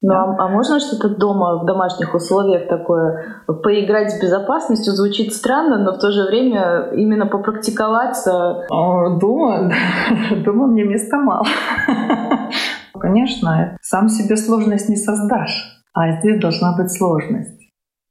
Ну, 0.00 0.10
да. 0.10 0.22
а, 0.22 0.44
а 0.44 0.48
можно 0.48 0.78
что-то 0.78 1.16
дома 1.16 1.58
в 1.58 1.66
домашних 1.66 2.14
условиях 2.14 2.68
такое 2.68 3.42
поиграть 3.46 4.12
с 4.12 4.20
безопасностью? 4.20 4.92
Звучит 4.92 5.32
странно, 5.32 5.78
но 5.78 5.92
в 5.92 5.98
то 5.98 6.12
же 6.12 6.24
время 6.24 6.90
именно 6.92 7.26
попрактиковаться. 7.26 8.66
Дома, 8.68 9.72
дома 10.44 10.66
мне 10.68 10.84
места 10.84 11.18
мало. 11.18 11.46
Конечно, 12.94 13.76
сам 13.80 14.08
себе 14.08 14.36
сложность 14.36 14.88
не 14.88 14.96
создашь, 14.96 15.82
а 15.92 16.12
здесь 16.20 16.40
должна 16.40 16.76
быть 16.76 16.92
сложность. 16.92 17.67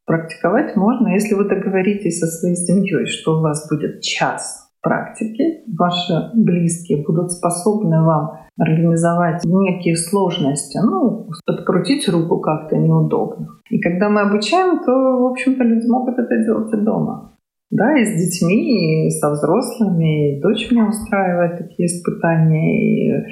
Практиковать 0.08 0.78
можно, 0.78 1.10
если 1.10 1.36
вы 1.36 1.50
договоритесь 1.50 2.20
со 2.20 2.28
своей 2.28 2.56
семьей, 2.56 3.06
что 3.08 3.38
у 3.38 3.42
вас 3.42 3.68
будет 3.70 4.02
час 4.02 4.70
практики, 4.82 5.64
ваши 5.78 6.32
близкие 6.34 7.04
будут 7.06 7.34
способны 7.34 8.02
вам 8.04 8.40
организовать 8.58 9.44
некие 9.44 9.98
сложности, 9.98 10.78
ну, 10.78 11.30
открутить 11.46 12.08
руку 12.08 12.40
как-то 12.40 12.78
неудобно. 12.78 13.48
И 13.70 13.82
когда 13.82 14.08
мы 14.08 14.22
обучаем, 14.22 14.80
то, 14.86 14.92
в 14.94 15.26
общем-то, 15.26 15.62
люди 15.66 15.86
могут 15.88 16.18
это 16.18 16.38
делать 16.42 16.74
и 16.74 16.78
дома. 16.78 17.34
Да, 17.70 18.00
и 18.00 18.06
с 18.06 18.16
детьми, 18.16 19.08
и 19.08 19.10
со 19.10 19.30
взрослыми, 19.32 20.38
и 20.38 20.42
дочь 20.42 20.72
мне 20.72 20.86
устраивает 20.86 21.58
такие 21.58 21.88
испытания. 21.88 22.78
И... 22.78 23.26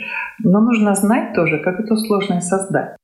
Но 0.43 0.59
нужно 0.59 0.93
знать 0.93 1.33
тоже, 1.33 1.59
как 1.59 1.79
эту 1.79 1.95
сложность 1.95 2.47
создать. 2.47 2.97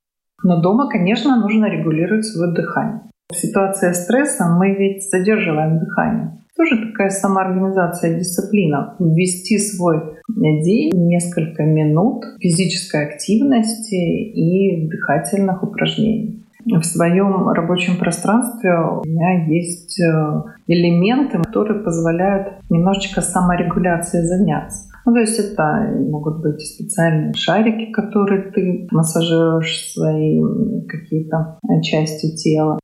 Но 0.44 0.62
дома, 0.62 0.90
конечно, 0.90 1.40
нужно 1.40 1.68
регулировать 1.68 2.26
свое 2.26 2.54
дыхание. 2.54 3.11
В 3.32 3.36
ситуации 3.36 3.94
стресса 3.94 4.46
мы 4.46 4.76
ведь 4.76 5.10
задерживаем 5.10 5.80
дыхание. 5.80 6.38
Тоже 6.58 6.90
такая 6.90 7.10
самоорганизация, 7.10 8.20
дисциплина. 8.20 8.96
Ввести 9.00 9.58
свой 9.58 10.18
день 10.28 10.92
несколько 11.08 11.64
минут 11.64 12.26
физической 12.42 13.08
активности 13.08 13.96
и 13.96 14.88
дыхательных 14.88 15.64
упражнений. 15.64 16.46
В 16.66 16.84
своем 16.84 17.50
рабочем 17.50 17.98
пространстве 17.98 18.72
у 18.72 19.08
меня 19.08 19.48
есть 19.48 20.00
э, 20.00 20.44
элементы, 20.68 21.40
которые 21.40 21.80
позволяют 21.80 22.60
немножечко 22.70 23.22
саморегуляцией 23.22 24.28
заняться. 24.28 24.92
Ну, 25.06 25.14
то 25.14 25.20
есть 25.22 25.40
это 25.40 25.90
могут 25.98 26.44
быть 26.44 26.62
специальные 26.62 27.34
шарики, 27.34 27.92
которые 27.92 28.52
ты 28.52 28.88
массажируешь 28.92 29.92
свои 29.94 30.40
какие-то 30.88 31.58
части 31.82 32.36
тела 32.36 32.81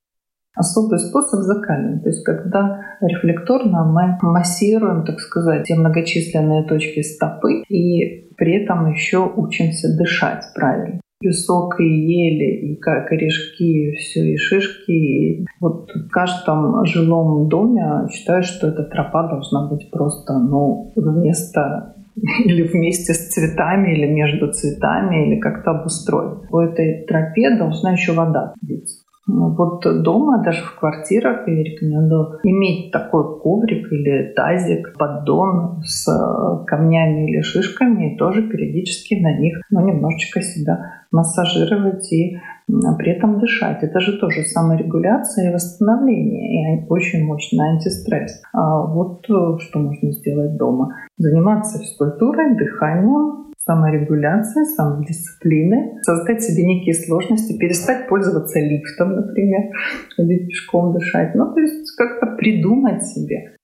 особый 0.58 1.00
способ 1.00 1.42
закаливания. 1.42 2.00
То 2.00 2.10
есть 2.10 2.24
когда 2.24 2.82
рефлекторно 3.02 3.86
мы 3.86 4.18
массируем, 4.22 5.06
так 5.06 5.20
сказать, 5.20 5.64
те 5.66 5.76
многочисленные 5.76 6.64
точки 6.64 7.02
стопы 7.02 7.64
и 7.70 8.28
при 8.38 8.64
этом 8.64 8.92
еще 8.92 9.32
учимся 9.36 9.96
дышать 9.98 10.44
правильно. 10.56 11.00
песок 11.20 11.80
и 11.80 11.84
ели, 11.84 12.74
и 12.74 12.76
корешки, 12.76 13.90
и 13.90 13.96
все, 13.96 14.34
и 14.34 14.38
шишки. 14.38 14.92
И 14.92 15.46
вот 15.60 15.90
в 15.90 16.10
каждом 16.10 16.86
жилом 16.86 17.50
доме 17.50 18.08
считаю, 18.12 18.44
что 18.44 18.68
эта 18.68 18.84
тропа 18.84 19.28
должна 19.28 19.68
быть 19.68 19.90
просто 19.92 20.38
ну, 20.38 20.92
вместо 20.96 21.96
или 22.46 22.64
вместе 22.64 23.14
с 23.14 23.30
цветами, 23.30 23.94
или 23.94 24.08
между 24.12 24.52
цветами, 24.52 25.28
или 25.28 25.40
как-то 25.40 25.72
обустроить. 25.72 26.48
По 26.50 26.62
этой 26.64 27.06
тропе 27.08 27.58
должна 27.58 27.94
еще 27.94 28.14
вода 28.14 28.54
быть. 29.28 29.58
Вот 29.58 30.04
дома, 30.04 30.44
даже 30.44 30.64
в 30.64 30.76
квартирах, 30.80 31.48
я 31.48 31.64
рекомендую 31.64 32.40
иметь 32.44 32.92
такой 32.92 33.40
коврик 33.40 33.92
или 33.92 34.34
тазик, 34.36 34.96
поддон 34.98 35.82
с 35.84 36.08
э, 36.08 36.66
камнями 36.66 37.30
или 37.30 37.42
шишками, 37.42 38.14
и 38.14 38.18
тоже 38.18 38.44
периодически 38.44 39.16
на 39.16 39.38
них 39.38 39.60
ну, 39.70 39.86
немножечко 39.86 40.42
себя 40.42 40.80
массажировать 41.12 42.12
и 42.12 42.38
при 42.98 43.12
этом 43.12 43.40
дышать. 43.40 43.82
Это 43.82 44.00
же 44.00 44.18
тоже 44.20 44.44
саморегуляция 44.44 45.50
и 45.50 45.54
восстановление, 45.54 46.80
и 46.80 46.86
очень 46.90 47.26
мощный 47.26 47.70
антистресс. 47.70 48.42
А 48.54 48.86
вот 48.86 49.26
э, 49.30 49.58
что 49.60 49.80
можно 49.80 50.12
сделать 50.12 50.58
дома. 50.58 50.94
Заниматься 51.18 51.80
физкультурой, 51.80 52.56
дыханием, 52.56 53.47
саморегуляции, 53.68 54.64
самодисциплины, 54.76 56.00
создать 56.02 56.42
себе 56.42 56.64
некие 56.66 56.96
сложности, 56.96 57.58
перестать 57.58 58.08
пользоваться 58.08 58.60
лифтом, 58.60 59.16
например, 59.16 59.72
ходить 60.16 60.48
пешком, 60.48 60.94
дышать. 60.94 61.36
Ну, 61.36 61.54
то 61.54 61.60
есть 61.60 61.92
как-то 61.98 62.38
придумать 62.38 63.04
себе. 63.04 63.57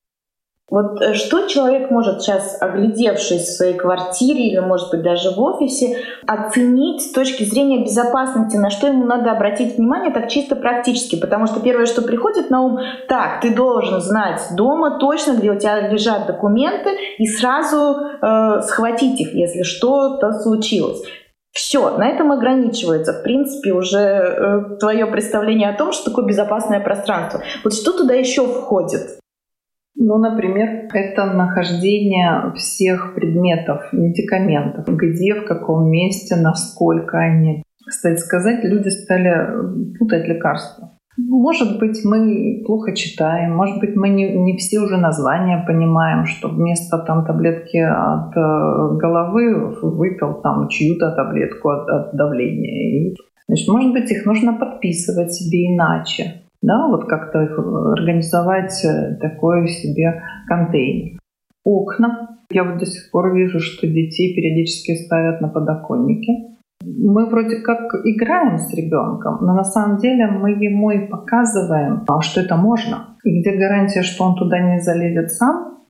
Вот 0.73 0.99
э, 1.03 1.13
что 1.13 1.47
человек 1.47 1.91
может 1.91 2.23
сейчас, 2.23 2.57
оглядевшись 2.59 3.43
в 3.43 3.57
своей 3.57 3.75
квартире 3.75 4.47
или, 4.47 4.57
может 4.57 4.89
быть, 4.89 5.03
даже 5.03 5.29
в 5.29 5.39
офисе, 5.39 5.99
оценить 6.25 7.03
с 7.03 7.11
точки 7.11 7.43
зрения 7.43 7.83
безопасности, 7.83 8.57
на 8.57 8.71
что 8.71 8.87
ему 8.87 9.05
надо 9.05 9.31
обратить 9.31 9.77
внимание 9.77 10.11
так 10.11 10.29
чисто 10.29 10.55
практически? 10.55 11.15
Потому 11.15 11.45
что 11.45 11.59
первое, 11.59 11.85
что 11.85 12.01
приходит 12.01 12.49
на 12.49 12.61
ум, 12.63 12.79
так, 13.07 13.41
ты 13.41 13.53
должен 13.53 14.01
знать 14.01 14.41
дома 14.55 14.97
точно, 14.97 15.33
где 15.33 15.51
у 15.51 15.59
тебя 15.59 15.87
лежат 15.89 16.25
документы, 16.25 16.89
и 17.19 17.27
сразу 17.27 17.95
э, 17.95 18.61
схватить 18.63 19.21
их, 19.21 19.35
если 19.35 19.61
что-то 19.61 20.33
случилось. 20.33 21.03
Все, 21.51 21.95
на 21.99 22.07
этом 22.07 22.31
ограничивается, 22.31 23.13
в 23.13 23.21
принципе, 23.21 23.73
уже 23.73 23.99
э, 23.99 24.77
твое 24.79 25.05
представление 25.05 25.69
о 25.69 25.77
том, 25.77 25.91
что 25.91 26.09
такое 26.09 26.25
безопасное 26.25 26.79
пространство. 26.79 27.43
Вот 27.63 27.75
что 27.75 27.91
туда 27.95 28.15
еще 28.15 28.47
входит? 28.47 29.19
Ну, 30.05 30.17
например, 30.17 30.89
это 30.93 31.25
нахождение 31.27 32.51
всех 32.57 33.15
предметов, 33.15 33.83
медикаментов, 33.93 34.85
где, 34.87 35.33
в 35.33 35.45
каком 35.45 35.89
месте, 35.89 36.35
насколько 36.35 37.17
они. 37.17 37.63
Кстати 37.87 38.19
сказать, 38.19 38.65
люди 38.65 38.89
стали 38.89 39.95
путать 39.97 40.27
лекарства. 40.27 40.91
Может 41.17 41.79
быть, 41.79 42.03
мы 42.03 42.63
плохо 42.65 42.93
читаем, 42.93 43.55
может 43.55 43.79
быть, 43.79 43.95
мы 43.95 44.09
не, 44.09 44.35
не 44.35 44.57
все 44.57 44.79
уже 44.79 44.97
названия 44.97 45.63
понимаем, 45.65 46.25
что 46.25 46.49
вместо 46.49 46.97
там 46.97 47.25
таблетки 47.25 47.77
от 47.77 48.35
э, 48.35 48.97
головы 48.97 49.73
выпил 49.81 50.41
там 50.41 50.67
чью-то 50.67 51.11
таблетку 51.11 51.69
от, 51.69 51.87
от 51.87 52.13
давления. 52.13 53.11
И, 53.11 53.15
значит, 53.47 53.69
может 53.69 53.93
быть, 53.93 54.11
их 54.11 54.25
нужно 54.25 54.53
подписывать 54.53 55.31
себе 55.31 55.73
иначе 55.73 56.42
да, 56.63 56.87
вот 56.87 57.05
как-то 57.07 57.39
организовать 57.91 58.83
э, 58.85 59.17
такой 59.21 59.67
себе 59.67 60.23
контейнер. 60.47 61.19
Окна. 61.63 62.39
Я 62.49 62.63
вот 62.63 62.77
до 62.77 62.85
сих 62.85 63.11
пор 63.11 63.35
вижу, 63.35 63.59
что 63.59 63.85
детей 63.85 64.33
периодически 64.33 64.95
ставят 64.95 65.41
на 65.41 65.49
подоконнике. 65.49 66.55
Мы 66.85 67.29
вроде 67.29 67.57
как 67.57 67.93
играем 68.05 68.57
с 68.57 68.73
ребенком, 68.73 69.39
но 69.41 69.53
на 69.53 69.63
самом 69.63 69.97
деле 69.97 70.27
мы 70.27 70.51
ему 70.51 70.91
и 70.91 71.07
показываем, 71.07 72.03
а 72.07 72.21
что 72.21 72.41
это 72.41 72.55
можно. 72.55 73.17
И 73.23 73.39
где 73.39 73.51
гарантия, 73.51 74.01
что 74.01 74.25
он 74.25 74.35
туда 74.35 74.59
не 74.59 74.79
залезет 74.79 75.31
сам, 75.31 75.82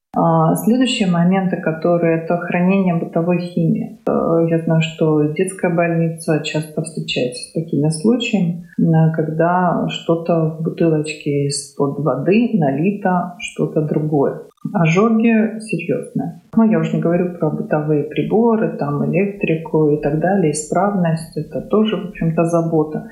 следующие 0.64 1.10
моменты, 1.10 1.58
которые 1.58 2.20
это 2.20 2.38
хранение 2.38 2.96
бытовой 2.96 3.40
химии. 3.40 4.00
Э, 4.08 4.48
я 4.48 4.60
знаю, 4.60 4.82
что 4.82 5.24
детская 5.34 5.74
больница 5.74 6.42
часто 6.44 6.84
встречается 6.84 7.50
с 7.50 7.54
такими 7.54 7.90
случаями, 7.90 8.68
когда 9.16 9.88
что-то 9.90 10.58
в 10.58 10.64
бутылочке 10.64 11.48
из-под 11.48 12.00
воды 12.00 12.52
налито 12.54 13.36
что-то 13.40 13.82
другое. 13.82 14.44
Ожоги 14.72 15.60
серьезные. 15.60 16.42
Ну, 16.56 16.64
я 16.64 16.80
уже 16.80 16.96
не 16.96 17.02
говорю 17.02 17.38
про 17.38 17.50
бытовые 17.50 18.04
приборы, 18.04 18.78
там 18.78 19.04
электрику 19.12 19.90
и 19.90 20.02
так 20.02 20.20
далее, 20.20 20.52
исправность. 20.52 21.36
Это 21.36 21.62
тоже, 21.62 21.98
в 21.98 22.10
общем-то, 22.10 22.46
забота. 22.46 23.10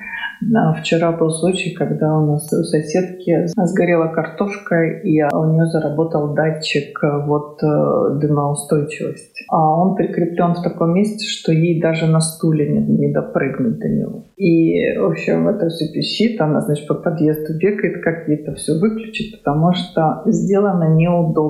Вчера 0.80 1.12
был 1.12 1.30
случай, 1.30 1.72
когда 1.72 2.18
у 2.18 2.26
нас 2.26 2.52
у 2.54 2.64
соседки 2.64 3.48
сгорела 3.58 4.08
картошка, 4.08 4.84
и 4.86 5.22
у 5.22 5.46
нее 5.46 5.66
заработал 5.66 6.34
датчик 6.34 6.98
э, 7.04 7.26
вот 7.28 7.62
э, 7.62 8.20
дымоустойчивости. 8.20 9.46
А 9.50 9.82
он 9.82 9.96
прикреплен 9.96 10.54
в 10.54 10.64
таком 10.64 10.96
месте, 10.96 11.28
что 11.28 11.52
ей 11.52 11.80
даже 11.80 12.08
на 12.08 12.22
стуле 12.22 12.68
не, 12.70 12.80
не 12.80 13.14
допрыгнуть 13.14 13.78
до 13.78 13.88
него. 13.88 14.26
И, 14.36 14.98
в 14.98 15.06
общем, 15.06 15.48
это 15.48 15.70
все 15.70 15.92
пищит, 15.94 16.42
она, 16.42 16.62
значит, 16.62 16.88
по 16.88 16.96
подъезду 16.96 17.58
бегает, 17.60 18.04
как 18.04 18.28
ей 18.28 18.38
это 18.38 18.56
все 18.56 18.80
выключить, 18.80 19.38
потому 19.38 19.74
что 19.74 20.24
сделано 20.26 20.96
неудобно. 20.96 21.41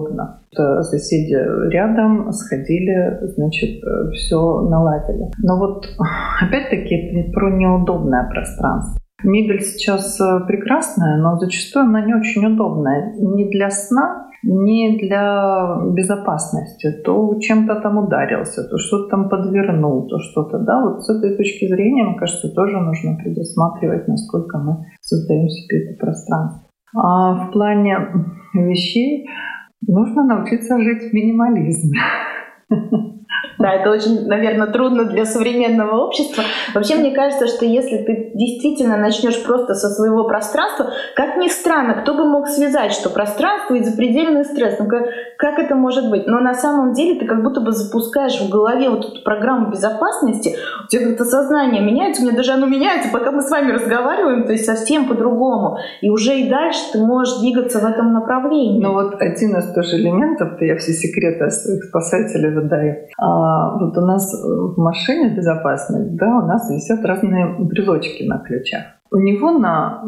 Соседи 0.81 1.37
рядом 1.71 2.31
сходили, 2.31 3.19
значит, 3.35 3.83
все 4.13 4.61
наладили. 4.61 5.31
Но 5.43 5.57
вот, 5.57 5.87
опять-таки, 6.41 7.31
про 7.33 7.51
неудобное 7.51 8.27
пространство. 8.29 9.01
Мебель 9.23 9.61
сейчас 9.61 10.19
э, 10.19 10.39
прекрасная, 10.47 11.17
но 11.17 11.37
зачастую 11.37 11.85
она 11.85 12.05
не 12.05 12.13
очень 12.15 12.45
удобная. 12.45 13.13
Не 13.19 13.49
для 13.49 13.69
сна, 13.69 14.27
не 14.43 14.97
для 14.97 15.77
безопасности. 15.93 16.91
То 17.03 17.37
чем-то 17.39 17.81
там 17.81 17.97
ударился, 17.97 18.63
то 18.63 18.77
что-то 18.77 19.09
там 19.09 19.29
подвернул, 19.29 20.07
то 20.07 20.17
что-то. 20.19 20.59
Да, 20.59 20.81
вот 20.81 21.03
с 21.03 21.09
этой 21.09 21.37
точки 21.37 21.67
зрения, 21.67 22.03
мне 22.03 22.17
кажется, 22.17 22.49
тоже 22.49 22.77
нужно 22.79 23.15
предусматривать, 23.15 24.07
насколько 24.07 24.57
мы 24.57 24.85
создаем 25.01 25.49
себе 25.49 25.85
это 25.85 25.99
пространство. 25.99 26.67
А 26.95 27.47
в 27.47 27.51
плане 27.51 27.97
вещей 28.53 29.27
нужно 29.87 30.23
научиться 30.23 30.79
жить 30.81 31.11
в 31.11 31.13
минимализме. 31.13 31.99
Да, 33.57 33.71
это 33.73 33.91
очень, 33.91 34.27
наверное, 34.27 34.67
трудно 34.67 35.05
для 35.05 35.25
современного 35.25 36.03
общества. 36.03 36.43
Вообще, 36.73 36.95
мне 36.95 37.11
кажется, 37.11 37.47
что 37.47 37.65
если 37.65 37.97
ты 37.97 38.31
действительно 38.33 38.97
начнешь 38.97 39.41
просто 39.43 39.73
со 39.73 39.89
своего 39.89 40.23
пространства, 40.25 40.91
как 41.15 41.37
ни 41.37 41.47
странно, 41.47 41.95
кто 41.95 42.13
бы 42.13 42.25
мог 42.25 42.47
связать, 42.47 42.91
что 42.91 43.09
пространство 43.09 43.75
и 43.75 43.83
запредельный 43.83 44.45
стресс, 44.45 44.77
ну 44.79 44.87
как, 44.87 45.03
как 45.37 45.59
это 45.59 45.75
может 45.75 46.09
быть? 46.09 46.27
Но 46.27 46.39
на 46.39 46.53
самом 46.53 46.93
деле 46.93 47.19
ты 47.19 47.25
как 47.25 47.43
будто 47.43 47.61
бы 47.61 47.71
запускаешь 47.71 48.39
в 48.39 48.49
голове 48.49 48.89
вот 48.89 49.05
эту 49.05 49.23
программу 49.23 49.71
безопасности, 49.71 50.55
у 50.85 50.87
тебя 50.87 51.07
как-то 51.07 51.25
сознание 51.25 51.81
меняется, 51.81 52.21
у 52.21 52.25
меня 52.25 52.35
даже 52.35 52.53
оно 52.53 52.65
меняется, 52.65 53.09
пока 53.11 53.31
мы 53.31 53.41
с 53.41 53.49
вами 53.49 53.71
разговариваем, 53.71 54.45
то 54.45 54.51
есть 54.51 54.65
совсем 54.65 55.07
по-другому. 55.07 55.77
И 56.01 56.09
уже 56.09 56.39
и 56.39 56.49
дальше 56.49 56.79
ты 56.93 56.99
можешь 56.99 57.39
двигаться 57.39 57.79
в 57.79 57.85
этом 57.85 58.13
направлении. 58.13 58.81
Ну 58.81 58.93
вот 58.93 59.21
один 59.21 59.57
из 59.57 59.73
тоже 59.73 59.97
элементов, 59.97 60.57
то 60.57 60.65
я 60.65 60.77
все 60.77 60.93
секреты 60.93 61.49
своих 61.49 61.83
спасателей 61.85 62.53
выдаю. 62.53 63.07
А, 63.17 63.40
вот 63.79 63.97
у 63.97 64.01
нас 64.01 64.33
в 64.33 64.77
машине 64.77 65.35
безопасной, 65.35 66.09
да, 66.11 66.39
у 66.39 66.47
нас 66.47 66.69
висят 66.69 67.05
разные 67.05 67.57
брелочки 67.59 68.23
на 68.23 68.39
ключах. 68.39 68.83
У 69.11 69.17
него 69.17 69.51
на 69.51 70.03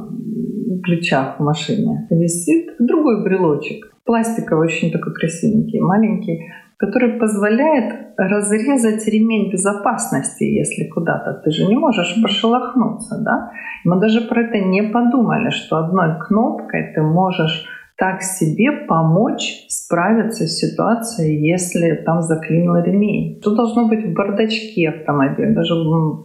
ключах 0.84 1.40
в 1.40 1.44
машине 1.44 2.08
висит 2.10 2.76
другой 2.80 3.24
брелочек, 3.24 3.94
пластиковый, 4.06 4.68
очень 4.68 4.92
такой 4.92 5.14
красивенький, 5.14 5.80
маленький, 5.80 6.52
который 6.78 7.20
позволяет 7.20 8.14
разрезать 8.18 9.08
ремень 9.08 9.52
безопасности, 9.52 10.44
если 10.44 10.90
куда-то. 10.90 11.42
Ты 11.44 11.52
же 11.52 11.66
не 11.66 11.76
можешь 11.76 12.22
пошелохнуться, 12.22 13.22
да? 13.24 13.52
Мы 13.86 14.00
даже 14.00 14.22
про 14.22 14.42
это 14.42 14.60
не 14.60 14.84
подумали, 14.84 15.50
что 15.50 15.78
одной 15.78 16.20
кнопкой 16.20 16.92
ты 16.94 17.02
можешь 17.02 17.66
так 18.04 18.22
себе 18.22 18.70
помочь 18.86 19.64
справиться 19.70 20.46
с 20.46 20.58
ситуацией, 20.58 21.40
если 21.40 22.04
там 22.06 22.22
заклинил 22.22 22.76
ремень. 22.76 23.38
Что 23.40 23.56
должно 23.56 23.88
быть 23.88 24.06
в 24.06 24.14
бардачке 24.14 24.90
автомобиля? 24.90 25.56
Даже 25.56 25.74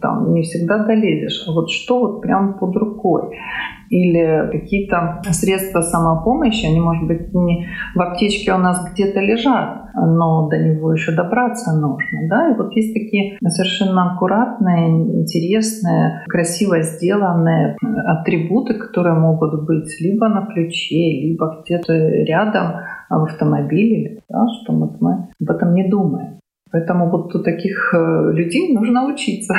там 0.01 0.33
не 0.33 0.41
всегда 0.41 0.83
долезешь. 0.83 1.45
А 1.47 1.53
вот 1.53 1.71
что 1.71 1.99
вот 2.01 2.21
прям 2.21 2.59
под 2.59 2.75
рукой? 2.75 3.37
Или 3.89 4.49
какие-то 4.51 5.21
средства 5.31 5.81
самопомощи, 5.81 6.65
они, 6.65 6.79
может 6.79 7.07
быть, 7.07 7.33
не 7.33 7.67
в 7.95 8.01
аптечке 8.01 8.53
у 8.53 8.57
нас 8.57 8.91
где-то 8.91 9.19
лежат, 9.19 9.89
но 9.95 10.47
до 10.47 10.57
него 10.57 10.93
еще 10.93 11.11
добраться 11.11 11.73
нужно. 11.73 12.27
Да? 12.29 12.51
И 12.51 12.57
вот 12.57 12.75
есть 12.75 12.93
такие 12.93 13.37
совершенно 13.47 14.13
аккуратные, 14.13 14.89
интересные, 15.21 16.23
красиво 16.27 16.81
сделанные 16.81 17.75
атрибуты, 18.05 18.75
которые 18.75 19.15
могут 19.15 19.65
быть 19.65 19.89
либо 20.01 20.27
на 20.27 20.45
ключе, 20.45 21.21
либо 21.21 21.61
где-то 21.63 21.93
рядом 21.93 22.73
в 23.09 23.23
автомобиле, 23.23 24.21
да, 24.29 24.45
что 24.61 24.73
вот 24.73 25.01
мы 25.01 25.29
об 25.41 25.49
этом 25.49 25.73
не 25.73 25.89
думаем. 25.89 26.39
Поэтому 26.71 27.09
вот 27.09 27.33
у 27.33 27.41
таких 27.41 27.93
э, 27.95 28.31
людей 28.31 28.75
нужно 28.75 29.11
учиться. 29.11 29.55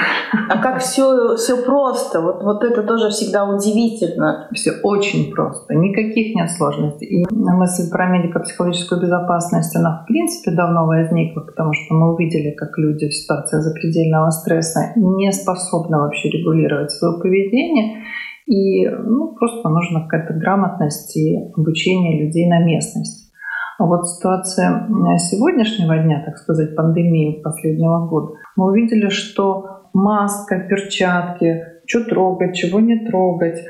А 0.49 0.62
как 0.62 0.79
все, 0.79 1.35
все 1.35 1.57
просто, 1.64 2.20
вот, 2.20 2.44
вот 2.44 2.62
это 2.62 2.85
тоже 2.85 3.09
всегда 3.11 3.44
удивительно. 3.44 4.49
Все 4.53 4.73
очень 4.85 5.33
просто, 5.33 5.75
никаких 5.75 6.37
нет 6.37 6.49
сложностей. 6.51 7.07
И 7.09 7.25
мысль 7.35 7.90
про 7.90 8.07
медико-психологическую 8.07 9.01
безопасность, 9.01 9.75
она 9.75 10.03
в 10.03 10.07
принципе 10.07 10.53
давно 10.53 10.87
возникла, 10.87 11.40
потому 11.40 11.73
что 11.73 11.94
мы 11.94 12.14
увидели, 12.14 12.53
как 12.53 12.79
люди 12.79 13.09
в 13.09 13.14
ситуации 13.14 13.59
запредельного 13.59 14.31
стресса 14.31 14.92
не 14.94 15.33
способны 15.33 15.99
вообще 15.99 16.31
регулировать 16.31 16.92
свое 16.92 17.20
поведение. 17.20 18.05
И 18.46 18.88
ну, 18.88 19.35
просто 19.35 19.68
нужна 19.68 20.03
какая-то 20.03 20.35
грамотность 20.35 21.16
и 21.16 21.37
обучение 21.57 22.25
людей 22.25 22.49
на 22.49 22.64
местности. 22.64 23.19
А 23.81 23.87
вот 23.87 24.07
ситуация 24.07 24.87
сегодняшнего 25.16 25.97
дня, 25.97 26.23
так 26.27 26.37
сказать, 26.37 26.77
пандемии 26.77 27.40
последнего 27.43 28.07
года, 28.07 28.35
мы 28.55 28.66
увидели, 28.66 29.09
что 29.09 29.88
маска, 29.95 30.59
перчатки, 30.59 31.62
что 31.87 32.05
трогать, 32.05 32.55
чего 32.55 32.79
не 32.79 33.07
трогать, 33.07 33.61
э, 33.61 33.62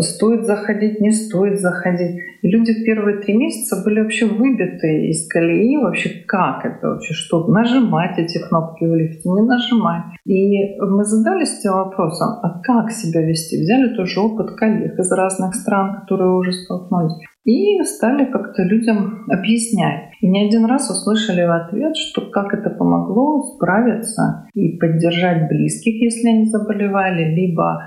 стоит 0.00 0.44
заходить, 0.44 1.00
не 1.00 1.10
стоит 1.10 1.60
заходить. 1.60 2.20
И 2.42 2.48
люди 2.48 2.72
в 2.72 2.84
первые 2.84 3.18
три 3.18 3.36
месяца 3.36 3.82
были 3.84 4.00
вообще 4.00 4.26
выбиты 4.26 5.08
из 5.08 5.26
колеи. 5.28 5.76
Вообще 5.76 6.10
как 6.26 6.64
это 6.64 6.88
вообще? 6.88 7.14
Что? 7.14 7.46
Нажимать 7.46 8.18
эти 8.18 8.38
кнопки 8.38 8.84
в 8.84 8.94
лифте, 8.94 9.28
не 9.28 9.42
нажимать. 9.42 10.04
И 10.24 10.78
мы 10.80 11.04
задались 11.04 11.58
этим 11.58 11.72
вопросом, 11.72 12.38
а 12.42 12.60
как 12.62 12.90
себя 12.90 13.22
вести? 13.22 13.60
Взяли 13.60 13.94
тоже 13.96 14.20
опыт 14.20 14.52
коллег 14.52 14.98
из 14.98 15.10
разных 15.12 15.54
стран, 15.54 16.00
которые 16.00 16.30
уже 16.32 16.52
столкнулись. 16.52 17.14
И 17.44 17.82
стали 17.82 18.26
как-то 18.26 18.62
людям 18.62 19.24
объяснять. 19.28 20.12
И 20.20 20.28
не 20.28 20.46
один 20.46 20.64
раз 20.66 20.90
услышали 20.90 21.44
в 21.44 21.50
ответ, 21.50 21.96
что 21.96 22.30
как 22.30 22.54
это 22.54 22.70
помогло 22.70 23.42
справиться 23.42 24.46
и 24.54 24.76
поддержать 24.78 25.48
близких, 25.48 26.00
если 26.00 26.28
они 26.28 26.44
заболевали, 26.46 27.34
либо 27.34 27.82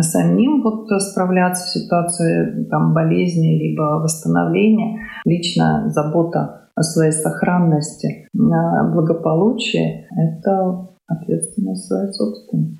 самим 0.00 0.62
вот 0.62 0.88
справляться 1.00 1.64
в 1.64 1.68
ситуации 1.68 2.64
там, 2.70 2.94
болезни, 2.94 3.58
либо 3.58 4.00
восстановления. 4.02 5.00
Лично 5.24 5.88
забота 5.88 6.68
о 6.74 6.82
своей 6.82 7.12
сохранности, 7.12 8.28
благополучии— 8.32 10.06
это 10.16 10.88
ответственность 11.06 11.86
своей 11.86 12.12
собственной. 12.12 12.78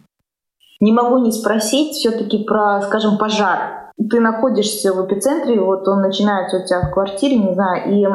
Не 0.80 0.92
могу 0.92 1.18
не 1.18 1.32
спросить 1.32 1.92
все-таки 1.92 2.44
про, 2.44 2.80
скажем, 2.82 3.18
пожар 3.18 3.80
ты 4.08 4.20
находишься 4.20 4.92
в 4.94 5.06
эпицентре, 5.06 5.60
вот 5.60 5.86
он 5.86 6.00
начинается 6.00 6.58
у 6.58 6.64
тебя 6.64 6.80
в 6.82 6.92
квартире, 6.92 7.36
не 7.36 7.54
знаю, 7.54 7.92
и 7.92 8.06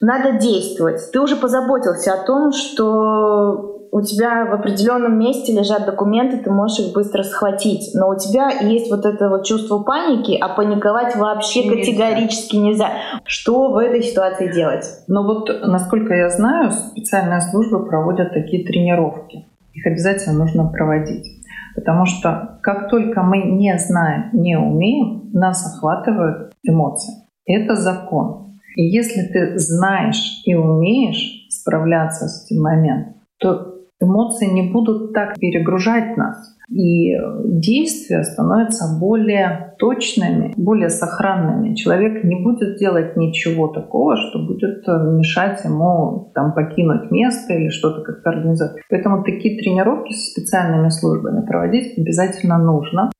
надо 0.00 0.38
действовать. 0.38 1.00
Ты 1.12 1.20
уже 1.20 1.36
позаботился 1.36 2.12
о 2.12 2.24
том, 2.24 2.52
что 2.52 3.75
у 3.92 4.02
тебя 4.02 4.44
в 4.46 4.52
определенном 4.52 5.18
месте 5.18 5.52
лежат 5.52 5.86
документы, 5.86 6.38
ты 6.38 6.50
можешь 6.50 6.80
их 6.80 6.92
быстро 6.92 7.22
схватить. 7.22 7.90
Но 7.94 8.10
у 8.10 8.16
тебя 8.16 8.50
есть 8.50 8.90
вот 8.90 9.04
это 9.04 9.28
вот 9.28 9.44
чувство 9.44 9.78
паники, 9.80 10.36
а 10.40 10.48
паниковать 10.48 11.16
вообще 11.16 11.64
нельзя. 11.64 11.76
категорически 11.76 12.56
нельзя. 12.56 12.90
Что 13.24 13.72
в 13.72 13.76
этой 13.78 14.02
ситуации 14.02 14.52
делать? 14.52 14.84
Ну 15.08 15.24
вот, 15.24 15.50
насколько 15.66 16.14
я 16.14 16.28
знаю, 16.28 16.70
специальные 16.70 17.40
службы 17.40 17.86
проводят 17.86 18.32
такие 18.32 18.64
тренировки. 18.64 19.46
Их 19.72 19.86
обязательно 19.86 20.38
нужно 20.38 20.66
проводить. 20.68 21.26
Потому 21.74 22.06
что 22.06 22.58
как 22.62 22.88
только 22.88 23.22
мы 23.22 23.38
не 23.38 23.76
знаем, 23.78 24.30
не 24.32 24.56
умеем, 24.56 25.30
нас 25.32 25.66
охватывают 25.66 26.54
эмоции. 26.62 27.14
Это 27.44 27.76
закон. 27.76 28.58
И 28.76 28.84
если 28.84 29.22
ты 29.22 29.58
знаешь 29.58 30.42
и 30.44 30.54
умеешь 30.54 31.46
справляться 31.50 32.28
с 32.28 32.44
этим 32.44 32.62
моментом, 32.62 33.14
то 33.38 33.75
эмоции 34.00 34.46
не 34.46 34.70
будут 34.70 35.12
так 35.12 35.38
перегружать 35.38 36.16
нас 36.16 36.56
и 36.68 37.14
действия 37.44 38.24
становятся 38.24 38.98
более 38.98 39.74
точными, 39.78 40.52
более 40.56 40.88
сохранными. 40.88 41.74
Человек 41.74 42.24
не 42.24 42.42
будет 42.42 42.76
делать 42.78 43.16
ничего 43.16 43.68
такого, 43.68 44.16
что 44.16 44.40
будет 44.44 44.86
э, 44.88 44.92
мешать 45.16 45.64
ему 45.64 46.32
там, 46.34 46.54
покинуть 46.54 47.10
место 47.10 47.52
или 47.52 47.68
что-то 47.68 48.02
как-то 48.02 48.30
организовать. 48.30 48.82
Поэтому 48.90 49.22
такие 49.22 49.58
тренировки 49.58 50.12
с 50.12 50.32
специальными 50.32 50.88
службами 50.88 51.46
проводить 51.46 51.96
обязательно 51.96 52.58
нужно. 52.58 53.10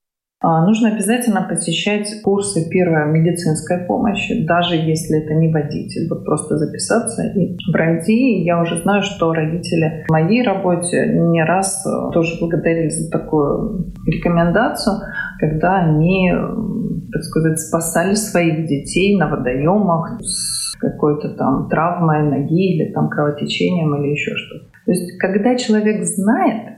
А, 0.41 0.67
нужно 0.67 0.91
обязательно 0.91 1.43
посещать 1.43 2.21
курсы 2.23 2.69
первой 2.69 3.11
медицинской 3.11 3.79
помощи, 3.79 4.45
даже 4.47 4.77
если 4.77 5.25
это 5.25 5.33
не 5.35 5.51
водитель. 5.51 6.09
Вот 6.11 6.27
просто 6.27 6.59
записаться 6.59 7.23
и 7.23 7.57
пройти. 7.73 8.43
Я 8.43 8.61
уже 8.61 8.83
знаю, 8.83 9.03
что 9.03 9.33
родители 9.33 10.05
в 10.07 10.13
моей 10.13 10.43
работе 10.43 11.07
не 11.07 11.43
раз 11.43 11.87
э, 11.87 12.13
тоже 12.13 12.39
благодарили 12.39 12.91
за 12.91 13.11
такую 13.11 13.95
рекомендацию, 14.07 14.97
когда 15.41 15.79
они, 15.79 16.31
так 17.13 17.23
сказать, 17.23 17.59
спасали 17.59 18.15
своих 18.15 18.67
детей 18.67 19.19
на 19.19 19.29
водоемах 19.29 20.21
с 20.21 20.77
какой-то 20.79 21.31
там 21.31 21.69
травмой 21.71 22.23
ноги 22.23 22.75
или 22.75 22.93
там 22.93 23.09
кровотечением 23.09 23.95
или 23.97 24.13
еще 24.13 24.35
что-то. 24.35 24.67
То 24.85 24.93
есть, 24.93 25.19
когда 25.19 25.57
человек 25.57 26.05
знает, 26.05 26.76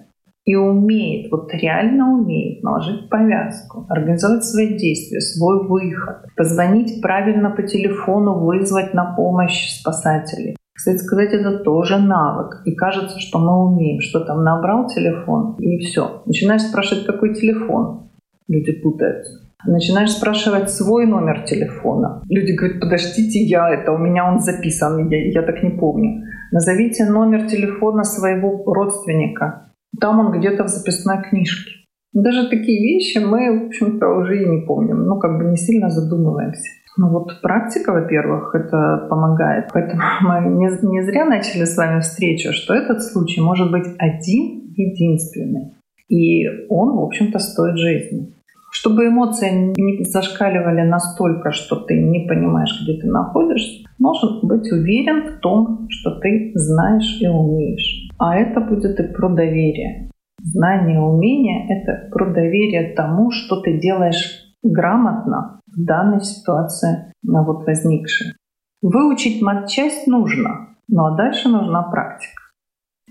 и 0.48 0.54
умеет, 0.56 1.30
вот 1.30 1.52
реально 1.52 2.14
умеет 2.14 2.62
наложить 2.62 3.11
повязку, 3.11 3.84
организовать 3.90 4.46
свои 4.46 4.78
действия, 4.78 5.20
свой 5.20 5.68
выход, 5.68 6.24
позвонить 6.37 7.02
правильно 7.02 7.50
по 7.50 7.62
телефону, 7.64 8.38
вызвать 8.46 8.94
на 8.94 9.14
помощь 9.14 9.78
спасателей. 9.78 10.56
Кстати 10.72 11.02
сказать, 11.04 11.34
это 11.34 11.58
тоже 11.58 11.98
навык. 11.98 12.62
И 12.64 12.74
кажется, 12.74 13.20
что 13.20 13.38
мы 13.38 13.68
умеем, 13.68 14.00
что 14.00 14.20
там 14.20 14.42
набрал 14.42 14.87
телефон, 14.87 15.56
и 15.58 15.80
все. 15.80 16.22
Начинаешь 16.24 16.62
спрашивать, 16.62 17.04
какой 17.04 17.34
телефон. 17.34 18.08
Люди 18.48 18.72
путаются. 18.72 19.50
Начинаешь 19.66 20.12
спрашивать 20.12 20.70
свой 20.70 21.04
номер 21.04 21.42
телефона. 21.42 22.22
Люди 22.26 22.52
говорят, 22.52 22.80
подождите, 22.80 23.40
я 23.40 23.68
это, 23.68 23.92
у 23.92 23.98
меня 23.98 24.32
он 24.32 24.40
записан, 24.40 25.11
я, 25.11 25.30
я 25.30 25.42
так 25.42 25.62
не 25.62 25.70
помню. 25.70 26.22
Назовите 26.52 27.04
номер 27.04 27.48
телефона 27.48 28.04
своего 28.04 28.62
родственника. 28.64 29.67
Там 30.01 30.20
он 30.20 30.38
где-то 30.38 30.64
в 30.64 30.68
записной 30.68 31.22
книжке. 31.22 31.72
Даже 32.12 32.48
такие 32.48 32.79
вещи 32.81 33.18
мы, 33.18 33.61
в 33.61 33.66
общем-то, 33.66 34.09
уже 34.09 34.42
и 34.42 34.48
не 34.48 34.66
помним. 34.66 35.05
Ну, 35.05 35.18
как 35.18 35.38
бы 35.38 35.44
не 35.44 35.57
сильно 35.57 35.90
задумываемся. 35.90 36.68
Ну 36.96 37.11
вот 37.11 37.40
практика, 37.42 37.92
во-первых, 37.92 38.55
это 38.55 39.07
помогает. 39.09 39.68
Поэтому 39.72 40.03
мы 40.22 40.51
не, 40.51 40.66
не 40.88 41.03
зря 41.03 41.24
начали 41.24 41.64
с 41.64 41.77
вами 41.77 42.01
встречу, 42.01 42.53
что 42.53 42.74
этот 42.74 43.03
случай 43.03 43.40
может 43.40 43.70
быть 43.70 43.87
один 43.98 44.74
единственный. 44.77 45.74
И 46.09 46.46
он, 46.68 46.96
в 46.96 47.05
общем-то, 47.05 47.38
стоит 47.38 47.79
жизни. 47.79 48.35
Чтобы 48.70 49.07
эмоции 49.07 49.72
не 49.77 50.05
зашкаливали 50.05 50.83
настолько, 50.83 51.53
что 51.53 51.77
ты 51.77 52.01
не 52.01 52.27
понимаешь, 52.27 52.74
где 52.83 53.01
ты 53.01 53.07
находишься, 53.07 53.88
нужно 53.98 54.40
быть 54.42 54.70
уверен 54.70 55.37
в 55.37 55.40
том, 55.40 55.87
что 55.88 56.18
ты 56.20 56.53
знаешь 56.55 57.18
и 57.20 57.27
умеешь. 57.29 58.08
А 58.18 58.37
это 58.37 58.61
будет 58.61 58.98
и 59.00 59.12
про 59.12 59.28
доверие. 59.28 60.11
Знание, 60.42 61.00
умение— 61.00 61.66
это 61.68 62.11
про 62.11 62.33
доверие 62.33 62.94
тому, 62.94 63.31
что 63.31 63.61
ты 63.61 63.78
делаешь 63.78 64.54
грамотно 64.62 65.61
в 65.66 65.85
данной 65.85 66.20
ситуации, 66.20 67.12
на 67.22 67.44
вот 67.44 67.66
возникшей. 67.66 68.35
Выучить 68.83 69.42
матчасть 69.42 70.07
нужно, 70.07 70.76
ну 70.88 71.07
а 71.07 71.16
дальше 71.16 71.48
нужна 71.48 71.83
практика. 71.83 72.38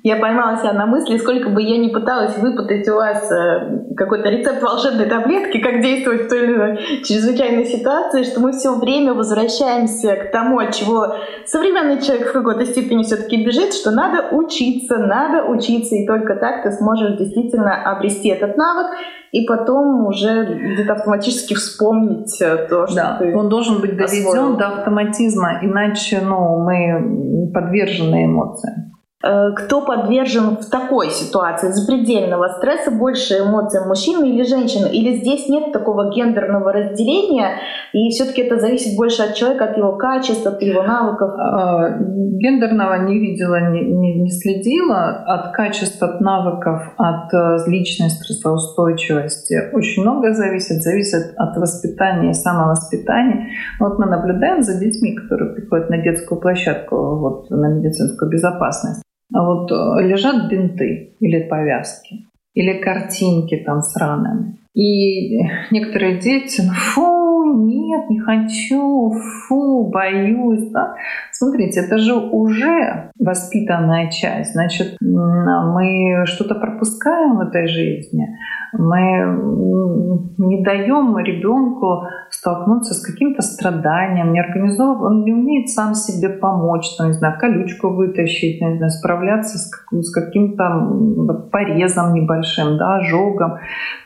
Я 0.07 0.15
поймала 0.15 0.55
себя 0.55 0.71
на 0.71 0.85
мысли, 0.85 1.17
сколько 1.17 1.49
бы 1.49 1.61
я 1.61 1.77
ни 1.77 1.89
пыталась 1.89 2.37
выпытать 2.37 2.87
у 2.87 2.95
вас 2.95 3.29
э, 3.29 3.93
какой-то 3.97 4.29
рецепт 4.29 4.63
волшебной 4.63 5.05
таблетки, 5.05 5.59
как 5.59 5.81
действовать 5.81 6.21
в 6.21 6.29
той 6.29 6.43
или 6.43 6.53
иной 6.53 6.77
чрезвычайной 7.03 7.65
ситуации, 7.65 8.23
что 8.23 8.39
мы 8.39 8.53
все 8.53 8.73
время 8.73 9.13
возвращаемся 9.13 10.15
к 10.15 10.31
тому, 10.31 10.59
от 10.59 10.73
чего 10.73 11.13
современный 11.45 12.01
человек 12.01 12.29
в 12.29 12.31
какой-то 12.31 12.65
степени 12.65 13.03
все-таки 13.03 13.45
бежит, 13.45 13.73
что 13.73 13.91
надо 13.91 14.33
учиться, 14.33 14.97
надо 14.97 15.43
учиться, 15.43 15.95
и 15.95 16.07
только 16.07 16.37
так 16.37 16.63
ты 16.63 16.71
сможешь 16.71 17.17
действительно 17.17 17.83
обрести 17.83 18.29
этот 18.29 18.55
навык, 18.55 18.87
и 19.33 19.45
потом 19.45 20.07
уже 20.07 20.45
где-то 20.73 20.93
автоматически 20.93 21.53
вспомнить 21.53 22.41
э, 22.41 22.65
то, 22.69 22.87
что 22.87 22.95
да, 22.95 23.17
ты 23.19 23.35
он 23.35 23.49
должен 23.49 23.81
быть 23.81 23.97
доведен 23.97 24.29
освоил. 24.29 24.55
до 24.55 24.67
автоматизма, 24.67 25.59
иначе 25.61 26.21
ну, 26.23 26.63
мы 26.63 27.51
подвержены 27.53 28.23
эмоциям. 28.23 28.96
Э, 29.23 29.51
кто 29.55 29.83
подвержен 29.83 30.57
в 30.57 30.69
такой 30.69 31.09
ситуации 31.09 31.71
запредельного 31.71 32.49
стресса 32.49 32.91
больше 32.91 33.39
эмоциям 33.39 33.87
мужчины 33.87 34.29
или 34.29 34.43
женщины? 34.43 34.87
Или 34.89 35.17
здесь 35.17 35.49
нет 35.49 35.71
такого 35.71 36.13
гендерного 36.13 36.71
разделения, 36.71 37.55
и 37.93 38.09
все-таки 38.09 38.43
это 38.43 38.59
зависит 38.59 38.95
больше 38.95 39.23
от 39.23 39.33
человека, 39.33 39.65
от 39.65 39.77
его 39.77 39.93
качеств, 39.93 40.45
от 40.45 40.61
его 40.61 40.83
навыков? 40.83 41.31
А, 41.35 41.97
гендерного 41.97 43.05
не 43.07 43.17
видела, 43.17 43.71
не, 43.71 43.81
не, 43.81 44.21
не 44.21 44.29
следила. 44.29 45.23
От 45.25 45.51
качеств, 45.51 46.01
от 46.03 46.21
навыков, 46.21 46.93
от 46.97 47.33
э, 47.33 47.57
личной 47.67 48.11
стрессоустойчивости 48.11 49.71
очень 49.73 50.03
много 50.03 50.33
зависит. 50.33 50.83
Зависит 50.83 51.33
от 51.37 51.57
воспитания 51.57 52.29
и 52.29 52.33
самовоспитания. 52.33 53.47
Вот 53.79 53.97
мы 53.97 54.05
наблюдаем 54.05 54.61
за 54.61 54.79
детьми, 54.79 55.15
которые 55.15 55.55
приходят 55.55 55.89
на 55.89 55.97
детскую 55.97 56.39
площадку, 56.39 57.17
вот, 57.17 57.49
на 57.49 57.67
медицинскую 57.69 58.29
безопасность. 58.29 59.06
Вот 59.31 59.71
э, 59.71 60.07
лежат 60.07 60.49
бинты 60.49 61.13
или 61.19 61.43
повязки, 61.43 62.25
или 62.53 62.73
картинки 62.81 63.57
там 63.57 63.81
с 63.81 63.95
ранами. 63.97 64.57
И 64.73 65.39
некоторые 65.71 66.19
дети, 66.19 66.61
ну, 66.61 66.71
фу, 66.73 67.65
нет, 67.65 68.09
не 68.09 68.19
хочу, 68.19 69.11
фу, 69.11 69.89
боюсь. 69.89 70.69
Да? 70.71 70.95
Смотрите, 71.31 71.79
это 71.79 71.97
же 71.97 72.13
уже 72.13 73.09
воспитанная 73.19 74.11
часть. 74.11 74.53
Значит, 74.53 74.97
мы 75.01 76.25
что-то 76.25 76.55
пропускаем 76.55 77.37
в 77.37 77.41
этой 77.41 77.67
жизни. 77.67 78.37
Мы 78.77 80.27
не 80.37 80.63
даем 80.63 81.17
ребенку 81.17 82.03
столкнуться 82.29 82.93
с 82.93 83.01
каким-то 83.01 83.41
страданием, 83.41 84.31
не 84.31 84.39
организован, 84.39 85.01
он 85.01 85.23
не 85.23 85.33
умеет 85.33 85.69
сам 85.69 85.95
себе 85.95 86.29
помочь, 86.29 86.95
там, 86.97 87.07
не 87.07 87.13
знаю, 87.13 87.39
колючку 87.39 87.89
вытащить, 87.89 88.61
не 88.61 88.77
знаю, 88.77 88.91
справляться 88.91 89.57
с, 89.57 89.71
с 89.91 90.11
каким-то 90.11 91.47
порезом 91.51 92.13
небольшим, 92.13 92.77
да, 92.77 92.97
ожогом, 92.97 93.57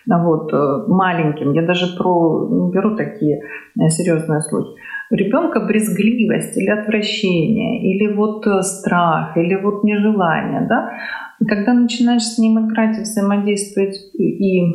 вот, 0.07 0.53
э, 0.53 0.83
маленьким. 0.87 1.53
Я 1.53 1.63
даже 1.63 1.97
про, 1.97 2.69
беру 2.73 2.95
такие 2.95 3.41
э, 3.79 3.87
серьезные 3.89 4.41
случаи. 4.41 4.75
У 5.11 5.15
ребенка 5.15 5.59
брезгливость 5.59 6.57
или 6.57 6.69
отвращение, 6.69 7.81
или 7.81 8.13
вот 8.15 8.47
э, 8.47 8.61
страх, 8.61 9.35
или 9.35 9.55
вот 9.55 9.83
нежелание, 9.83 10.65
да, 10.69 10.89
и 11.41 11.45
когда 11.45 11.73
начинаешь 11.73 12.23
с 12.23 12.37
ним 12.37 12.67
играть 12.67 12.99
и 12.99 13.01
взаимодействовать, 13.01 13.95
и 14.13 14.61
э, 14.61 14.67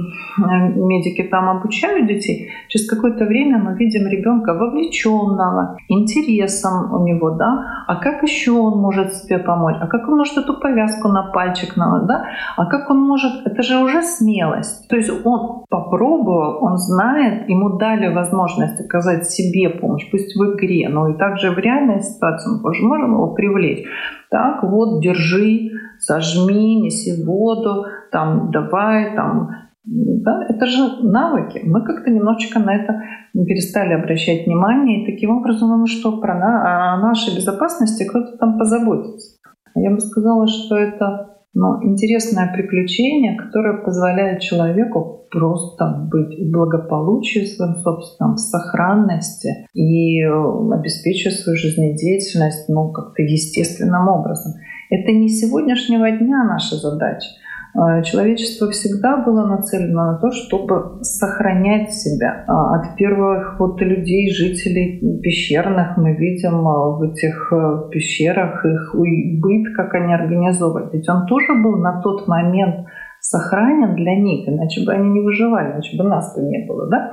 медики 0.75 1.23
там 1.23 1.49
обучают 1.49 2.09
детей, 2.09 2.51
через 2.69 2.89
какое-то 2.89 3.25
время 3.25 3.59
мы 3.59 3.77
видим 3.77 4.09
ребенка 4.09 4.53
вовлеченного, 4.53 5.79
интересом 5.89 6.93
у 6.93 7.07
него, 7.07 7.31
да, 7.31 7.85
а 7.87 7.97
как 7.97 8.25
еще 8.25 8.51
он 8.51 8.81
может 8.81 9.15
себе 9.15 9.39
помочь, 9.39 9.77
а 9.81 9.87
как 9.87 10.09
он 10.09 10.17
может 10.17 10.39
эту 10.39 10.59
повязку 10.59 11.07
на 11.09 11.23
пальчик, 11.23 11.77
на, 11.77 12.01
да, 12.01 12.25
а 12.57 12.67
как 12.67 12.91
он 12.91 12.99
может, 12.99 13.47
это 13.47 13.63
же 13.63 13.79
уже 13.79 14.03
смелость. 14.03 14.89
То 14.89 14.97
есть 14.97 15.11
он 15.25 15.65
попробовал, 15.71 16.65
он 16.65 16.79
знает, 16.79 17.49
ему 17.49 17.79
дали 17.79 18.13
возможность 18.13 18.81
оказать 18.81 19.31
себе 19.31 19.69
помощь, 19.69 20.11
пусть 20.11 20.35
в 20.35 20.55
игре, 20.55 20.89
но 20.89 21.11
и 21.11 21.15
также 21.17 21.53
в 21.53 21.59
реальной 21.59 22.03
ситуации 22.03 22.51
мы 22.51 22.89
можем 22.89 23.13
его 23.13 23.35
привлечь. 23.35 23.87
Так, 24.31 24.65
вот, 24.65 25.01
держи, 25.01 25.71
сожми, 26.01 26.81
неси 26.81 27.25
воду, 27.25 27.85
там, 28.13 28.51
давай, 28.51 29.15
там, 29.15 29.51
да, 29.85 30.45
это 30.49 30.67
же 30.67 31.03
навыки. 31.03 31.61
Мы 31.65 31.85
как-то 31.85 32.11
немножечко 32.11 32.59
на 32.59 32.75
это 32.75 33.03
перестали 33.33 33.93
обращать 33.93 34.47
внимание, 34.47 35.03
и 35.03 35.13
таким 35.13 35.31
образом, 35.31 35.69
ну 35.79 35.87
что, 35.87 36.21
про 36.21 36.35
на, 36.35 36.95
о 36.95 37.01
нашей 37.01 37.37
безопасности 37.37 38.05
кто-то 38.05 38.37
там 38.39 38.59
позаботится. 38.59 39.37
Я 39.75 39.91
бы 39.91 40.01
сказала, 40.01 40.47
что 40.49 40.77
это 40.77 41.37
ну, 41.55 41.83
интересное 41.83 42.53
приключение, 42.53 43.37
которое 43.37 43.83
позволяет 43.83 44.41
человеку 44.41 45.27
просто 45.31 46.09
быть 46.11 46.39
в 46.39 46.51
благополучии 46.51 47.47
своем 47.47 47.77
собственном, 47.77 48.35
в 48.35 48.41
сохранности 48.41 49.67
и 49.73 50.23
э, 50.23 50.29
обеспечивать 50.73 51.37
свою 51.39 51.57
жизнедеятельность 51.57 52.69
ну, 52.69 52.93
как-то 52.93 53.23
естественным 53.23 54.09
образом. 54.09 54.53
Это 54.91 55.13
не 55.13 55.29
сегодняшнего 55.29 56.11
дня 56.11 56.45
наша 56.45 56.77
задача. 56.77 57.29
Э, 57.75 58.03
человечество 58.03 58.71
всегда 58.71 59.19
было 59.19 59.47
нацелено 59.47 60.13
на 60.13 60.19
то, 60.19 60.31
чтобы 60.31 61.03
сохранять 61.03 61.93
себя. 61.93 62.45
А 62.47 62.77
от 62.77 62.97
первых 62.97 63.59
вот 63.59 63.81
людей, 63.81 64.31
жителей 64.31 65.21
пещерных, 65.21 65.97
мы 65.97 66.15
видим 66.15 66.67
э, 66.67 66.99
в 66.99 67.03
этих 67.03 67.53
пещерах 67.91 68.65
их 68.65 68.95
быт, 69.41 69.75
как 69.77 69.95
они 69.95 70.15
организовывали. 70.15 70.91
Ведь 70.93 71.09
он 71.09 71.27
тоже 71.27 71.55
был 71.55 71.77
на 71.79 72.01
тот 72.01 72.29
момент 72.29 72.87
сохранен 73.21 73.97
для 73.97 74.15
них, 74.17 74.49
иначе 74.49 74.85
бы 74.85 74.93
они 74.93 75.09
не 75.11 75.21
выживали, 75.21 75.73
иначе 75.73 75.97
бы 75.97 76.05
нас 76.05 76.35
бы 76.35 76.43
не 76.43 76.67
было. 76.67 76.89
Да? 76.89 77.13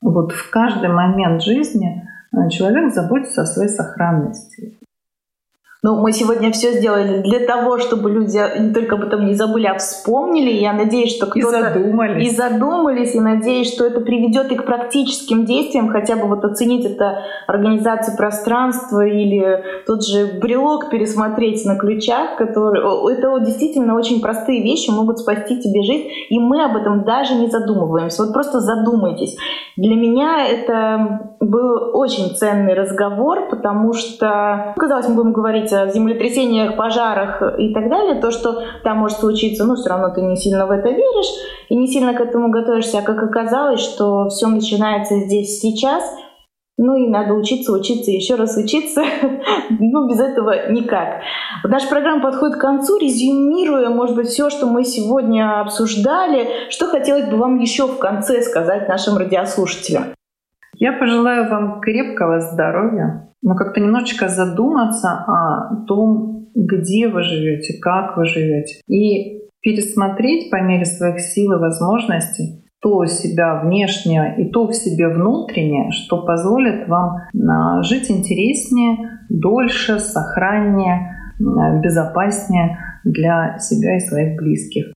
Вот 0.00 0.32
в 0.32 0.50
каждый 0.50 0.88
момент 0.88 1.42
жизни 1.42 2.04
э, 2.32 2.48
человек 2.50 2.94
заботится 2.94 3.42
о 3.42 3.46
своей 3.46 3.68
сохранности. 3.68 4.77
Ну, 5.88 5.96
мы 5.96 6.12
сегодня 6.12 6.52
все 6.52 6.72
сделали 6.72 7.22
для 7.22 7.46
того, 7.46 7.78
чтобы 7.78 8.10
люди 8.10 8.38
не 8.60 8.74
только 8.74 8.96
об 8.96 9.04
этом 9.04 9.24
не 9.24 9.32
забыли, 9.32 9.64
а 9.64 9.78
вспомнили. 9.78 10.50
Я 10.50 10.74
надеюсь, 10.74 11.16
что 11.16 11.28
кто-то... 11.28 11.56
И 11.56 11.62
задумались. 11.62 12.28
И 12.28 12.36
задумались, 12.36 13.14
и 13.14 13.20
надеюсь, 13.20 13.72
что 13.72 13.86
это 13.86 14.02
приведет 14.02 14.52
и 14.52 14.54
к 14.54 14.66
практическим 14.66 15.46
действиям, 15.46 15.88
хотя 15.88 16.16
бы 16.16 16.28
вот 16.28 16.44
оценить 16.44 16.84
это 16.84 17.22
организацию 17.46 18.18
пространства 18.18 19.06
или 19.06 19.64
тот 19.86 20.04
же 20.04 20.38
брелок 20.38 20.90
пересмотреть 20.90 21.64
на 21.64 21.78
ключах, 21.78 22.36
который... 22.36 22.82
Это 23.10 23.40
действительно 23.42 23.96
очень 23.96 24.20
простые 24.20 24.62
вещи, 24.62 24.90
могут 24.90 25.20
спасти 25.20 25.58
тебе 25.58 25.82
жизнь, 25.84 26.08
и 26.28 26.38
мы 26.38 26.66
об 26.66 26.76
этом 26.76 27.04
даже 27.04 27.34
не 27.34 27.48
задумываемся. 27.48 28.24
Вот 28.24 28.34
просто 28.34 28.60
задумайтесь. 28.60 29.38
Для 29.78 29.96
меня 29.96 30.46
это 30.46 31.34
был 31.40 31.96
очень 31.96 32.36
ценный 32.36 32.74
разговор, 32.74 33.48
потому 33.48 33.94
что, 33.94 34.74
казалось, 34.76 35.08
мы 35.08 35.14
будем 35.14 35.32
говорить 35.32 35.72
о 35.82 35.88
землетрясениях, 35.88 36.76
пожарах 36.76 37.42
и 37.58 37.72
так 37.72 37.88
далее, 37.88 38.20
то, 38.20 38.30
что 38.30 38.62
там 38.84 38.98
может 38.98 39.18
случиться, 39.18 39.64
ну, 39.64 39.76
все 39.76 39.88
равно 39.88 40.14
ты 40.14 40.22
не 40.22 40.36
сильно 40.36 40.66
в 40.66 40.70
это 40.70 40.88
веришь 40.88 41.32
и 41.68 41.76
не 41.76 41.86
сильно 41.86 42.14
к 42.14 42.20
этому 42.20 42.50
готовишься, 42.50 42.98
а 42.98 43.02
как 43.02 43.22
оказалось, 43.22 43.80
что 43.80 44.28
все 44.28 44.48
начинается 44.48 45.16
здесь 45.20 45.60
сейчас, 45.60 46.02
ну 46.80 46.94
и 46.96 47.08
надо 47.08 47.34
учиться, 47.34 47.72
учиться, 47.72 48.12
еще 48.12 48.36
раз 48.36 48.56
учиться. 48.56 49.02
ну, 49.80 50.08
без 50.08 50.20
этого 50.20 50.70
никак. 50.70 51.22
Наша 51.64 51.88
программа 51.88 52.22
подходит 52.22 52.56
к 52.56 52.60
концу. 52.60 52.98
Резюмируя, 52.98 53.90
может 53.90 54.14
быть, 54.14 54.28
все, 54.28 54.48
что 54.48 54.66
мы 54.66 54.84
сегодня 54.84 55.60
обсуждали, 55.60 56.48
что 56.70 56.86
хотелось 56.86 57.28
бы 57.28 57.36
вам 57.36 57.58
еще 57.58 57.88
в 57.88 57.98
конце 57.98 58.42
сказать 58.42 58.88
нашим 58.88 59.18
радиослушателям? 59.18 60.14
Я 60.74 60.92
пожелаю 60.92 61.50
вам 61.50 61.80
крепкого 61.80 62.38
здоровья, 62.40 63.27
но 63.42 63.54
как-то 63.54 63.80
немножечко 63.80 64.28
задуматься 64.28 65.24
о 65.26 65.84
том, 65.86 66.48
где 66.54 67.08
вы 67.08 67.22
живете, 67.22 67.78
как 67.80 68.16
вы 68.16 68.26
живете, 68.26 68.80
и 68.88 69.42
пересмотреть 69.60 70.50
по 70.50 70.60
мере 70.60 70.84
своих 70.84 71.20
сил 71.20 71.52
и 71.52 71.60
возможностей 71.60 72.64
то 72.80 73.04
себя 73.06 73.60
внешнее 73.60 74.36
и 74.38 74.50
то 74.50 74.66
в 74.68 74.72
себе 74.72 75.08
внутреннее, 75.08 75.90
что 75.90 76.24
позволит 76.24 76.88
вам 76.88 77.16
а, 77.34 77.82
жить 77.82 78.10
интереснее, 78.10 79.20
дольше, 79.28 79.98
сохраннее, 79.98 81.16
а, 81.40 81.80
безопаснее 81.80 82.78
для 83.04 83.58
себя 83.58 83.96
и 83.96 84.00
своих 84.00 84.36
близких. 84.36 84.92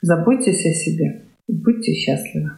Заботьтесь 0.00 0.64
о 0.64 0.72
себе 0.72 1.24
и 1.48 1.52
будьте 1.52 1.92
счастливы. 1.92 2.50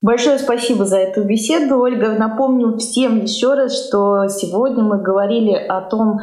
Большое 0.00 0.38
спасибо 0.38 0.84
за 0.84 0.98
эту 0.98 1.24
беседу, 1.24 1.78
Ольга. 1.80 2.10
Напомню 2.10 2.76
всем 2.76 3.22
еще 3.22 3.54
раз, 3.54 3.86
что 3.86 4.28
сегодня 4.28 4.84
мы 4.84 5.02
говорили 5.02 5.52
о 5.52 5.80
том, 5.82 6.20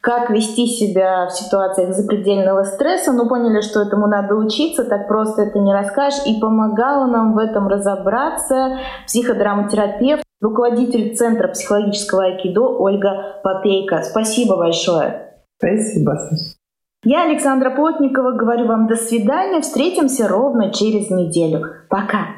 как 0.00 0.30
вести 0.30 0.66
себя 0.66 1.26
в 1.26 1.32
ситуациях 1.32 1.94
запредельного 1.94 2.62
стресса, 2.62 3.12
но 3.12 3.28
поняли, 3.28 3.60
что 3.60 3.82
этому 3.82 4.06
надо 4.06 4.34
учиться, 4.34 4.84
так 4.84 5.08
просто 5.08 5.42
это 5.42 5.58
не 5.58 5.74
расскажешь. 5.74 6.20
И 6.24 6.40
помогала 6.40 7.06
нам 7.06 7.34
в 7.34 7.38
этом 7.38 7.68
разобраться 7.68 8.78
психодраматерапевт, 9.06 10.22
руководитель 10.40 11.14
Центра 11.14 11.48
психологического 11.48 12.24
айкидо 12.24 12.62
Ольга 12.62 13.40
Попейка. 13.44 14.02
Спасибо 14.04 14.56
большое. 14.56 15.42
Спасибо, 15.58 16.16
Я, 17.04 17.24
Александра 17.24 17.70
Плотникова, 17.70 18.32
говорю 18.32 18.66
вам 18.68 18.86
до 18.86 18.96
свидания. 18.96 19.60
Встретимся 19.60 20.28
ровно 20.28 20.72
через 20.72 21.10
неделю. 21.10 21.64
Пока. 21.90 22.37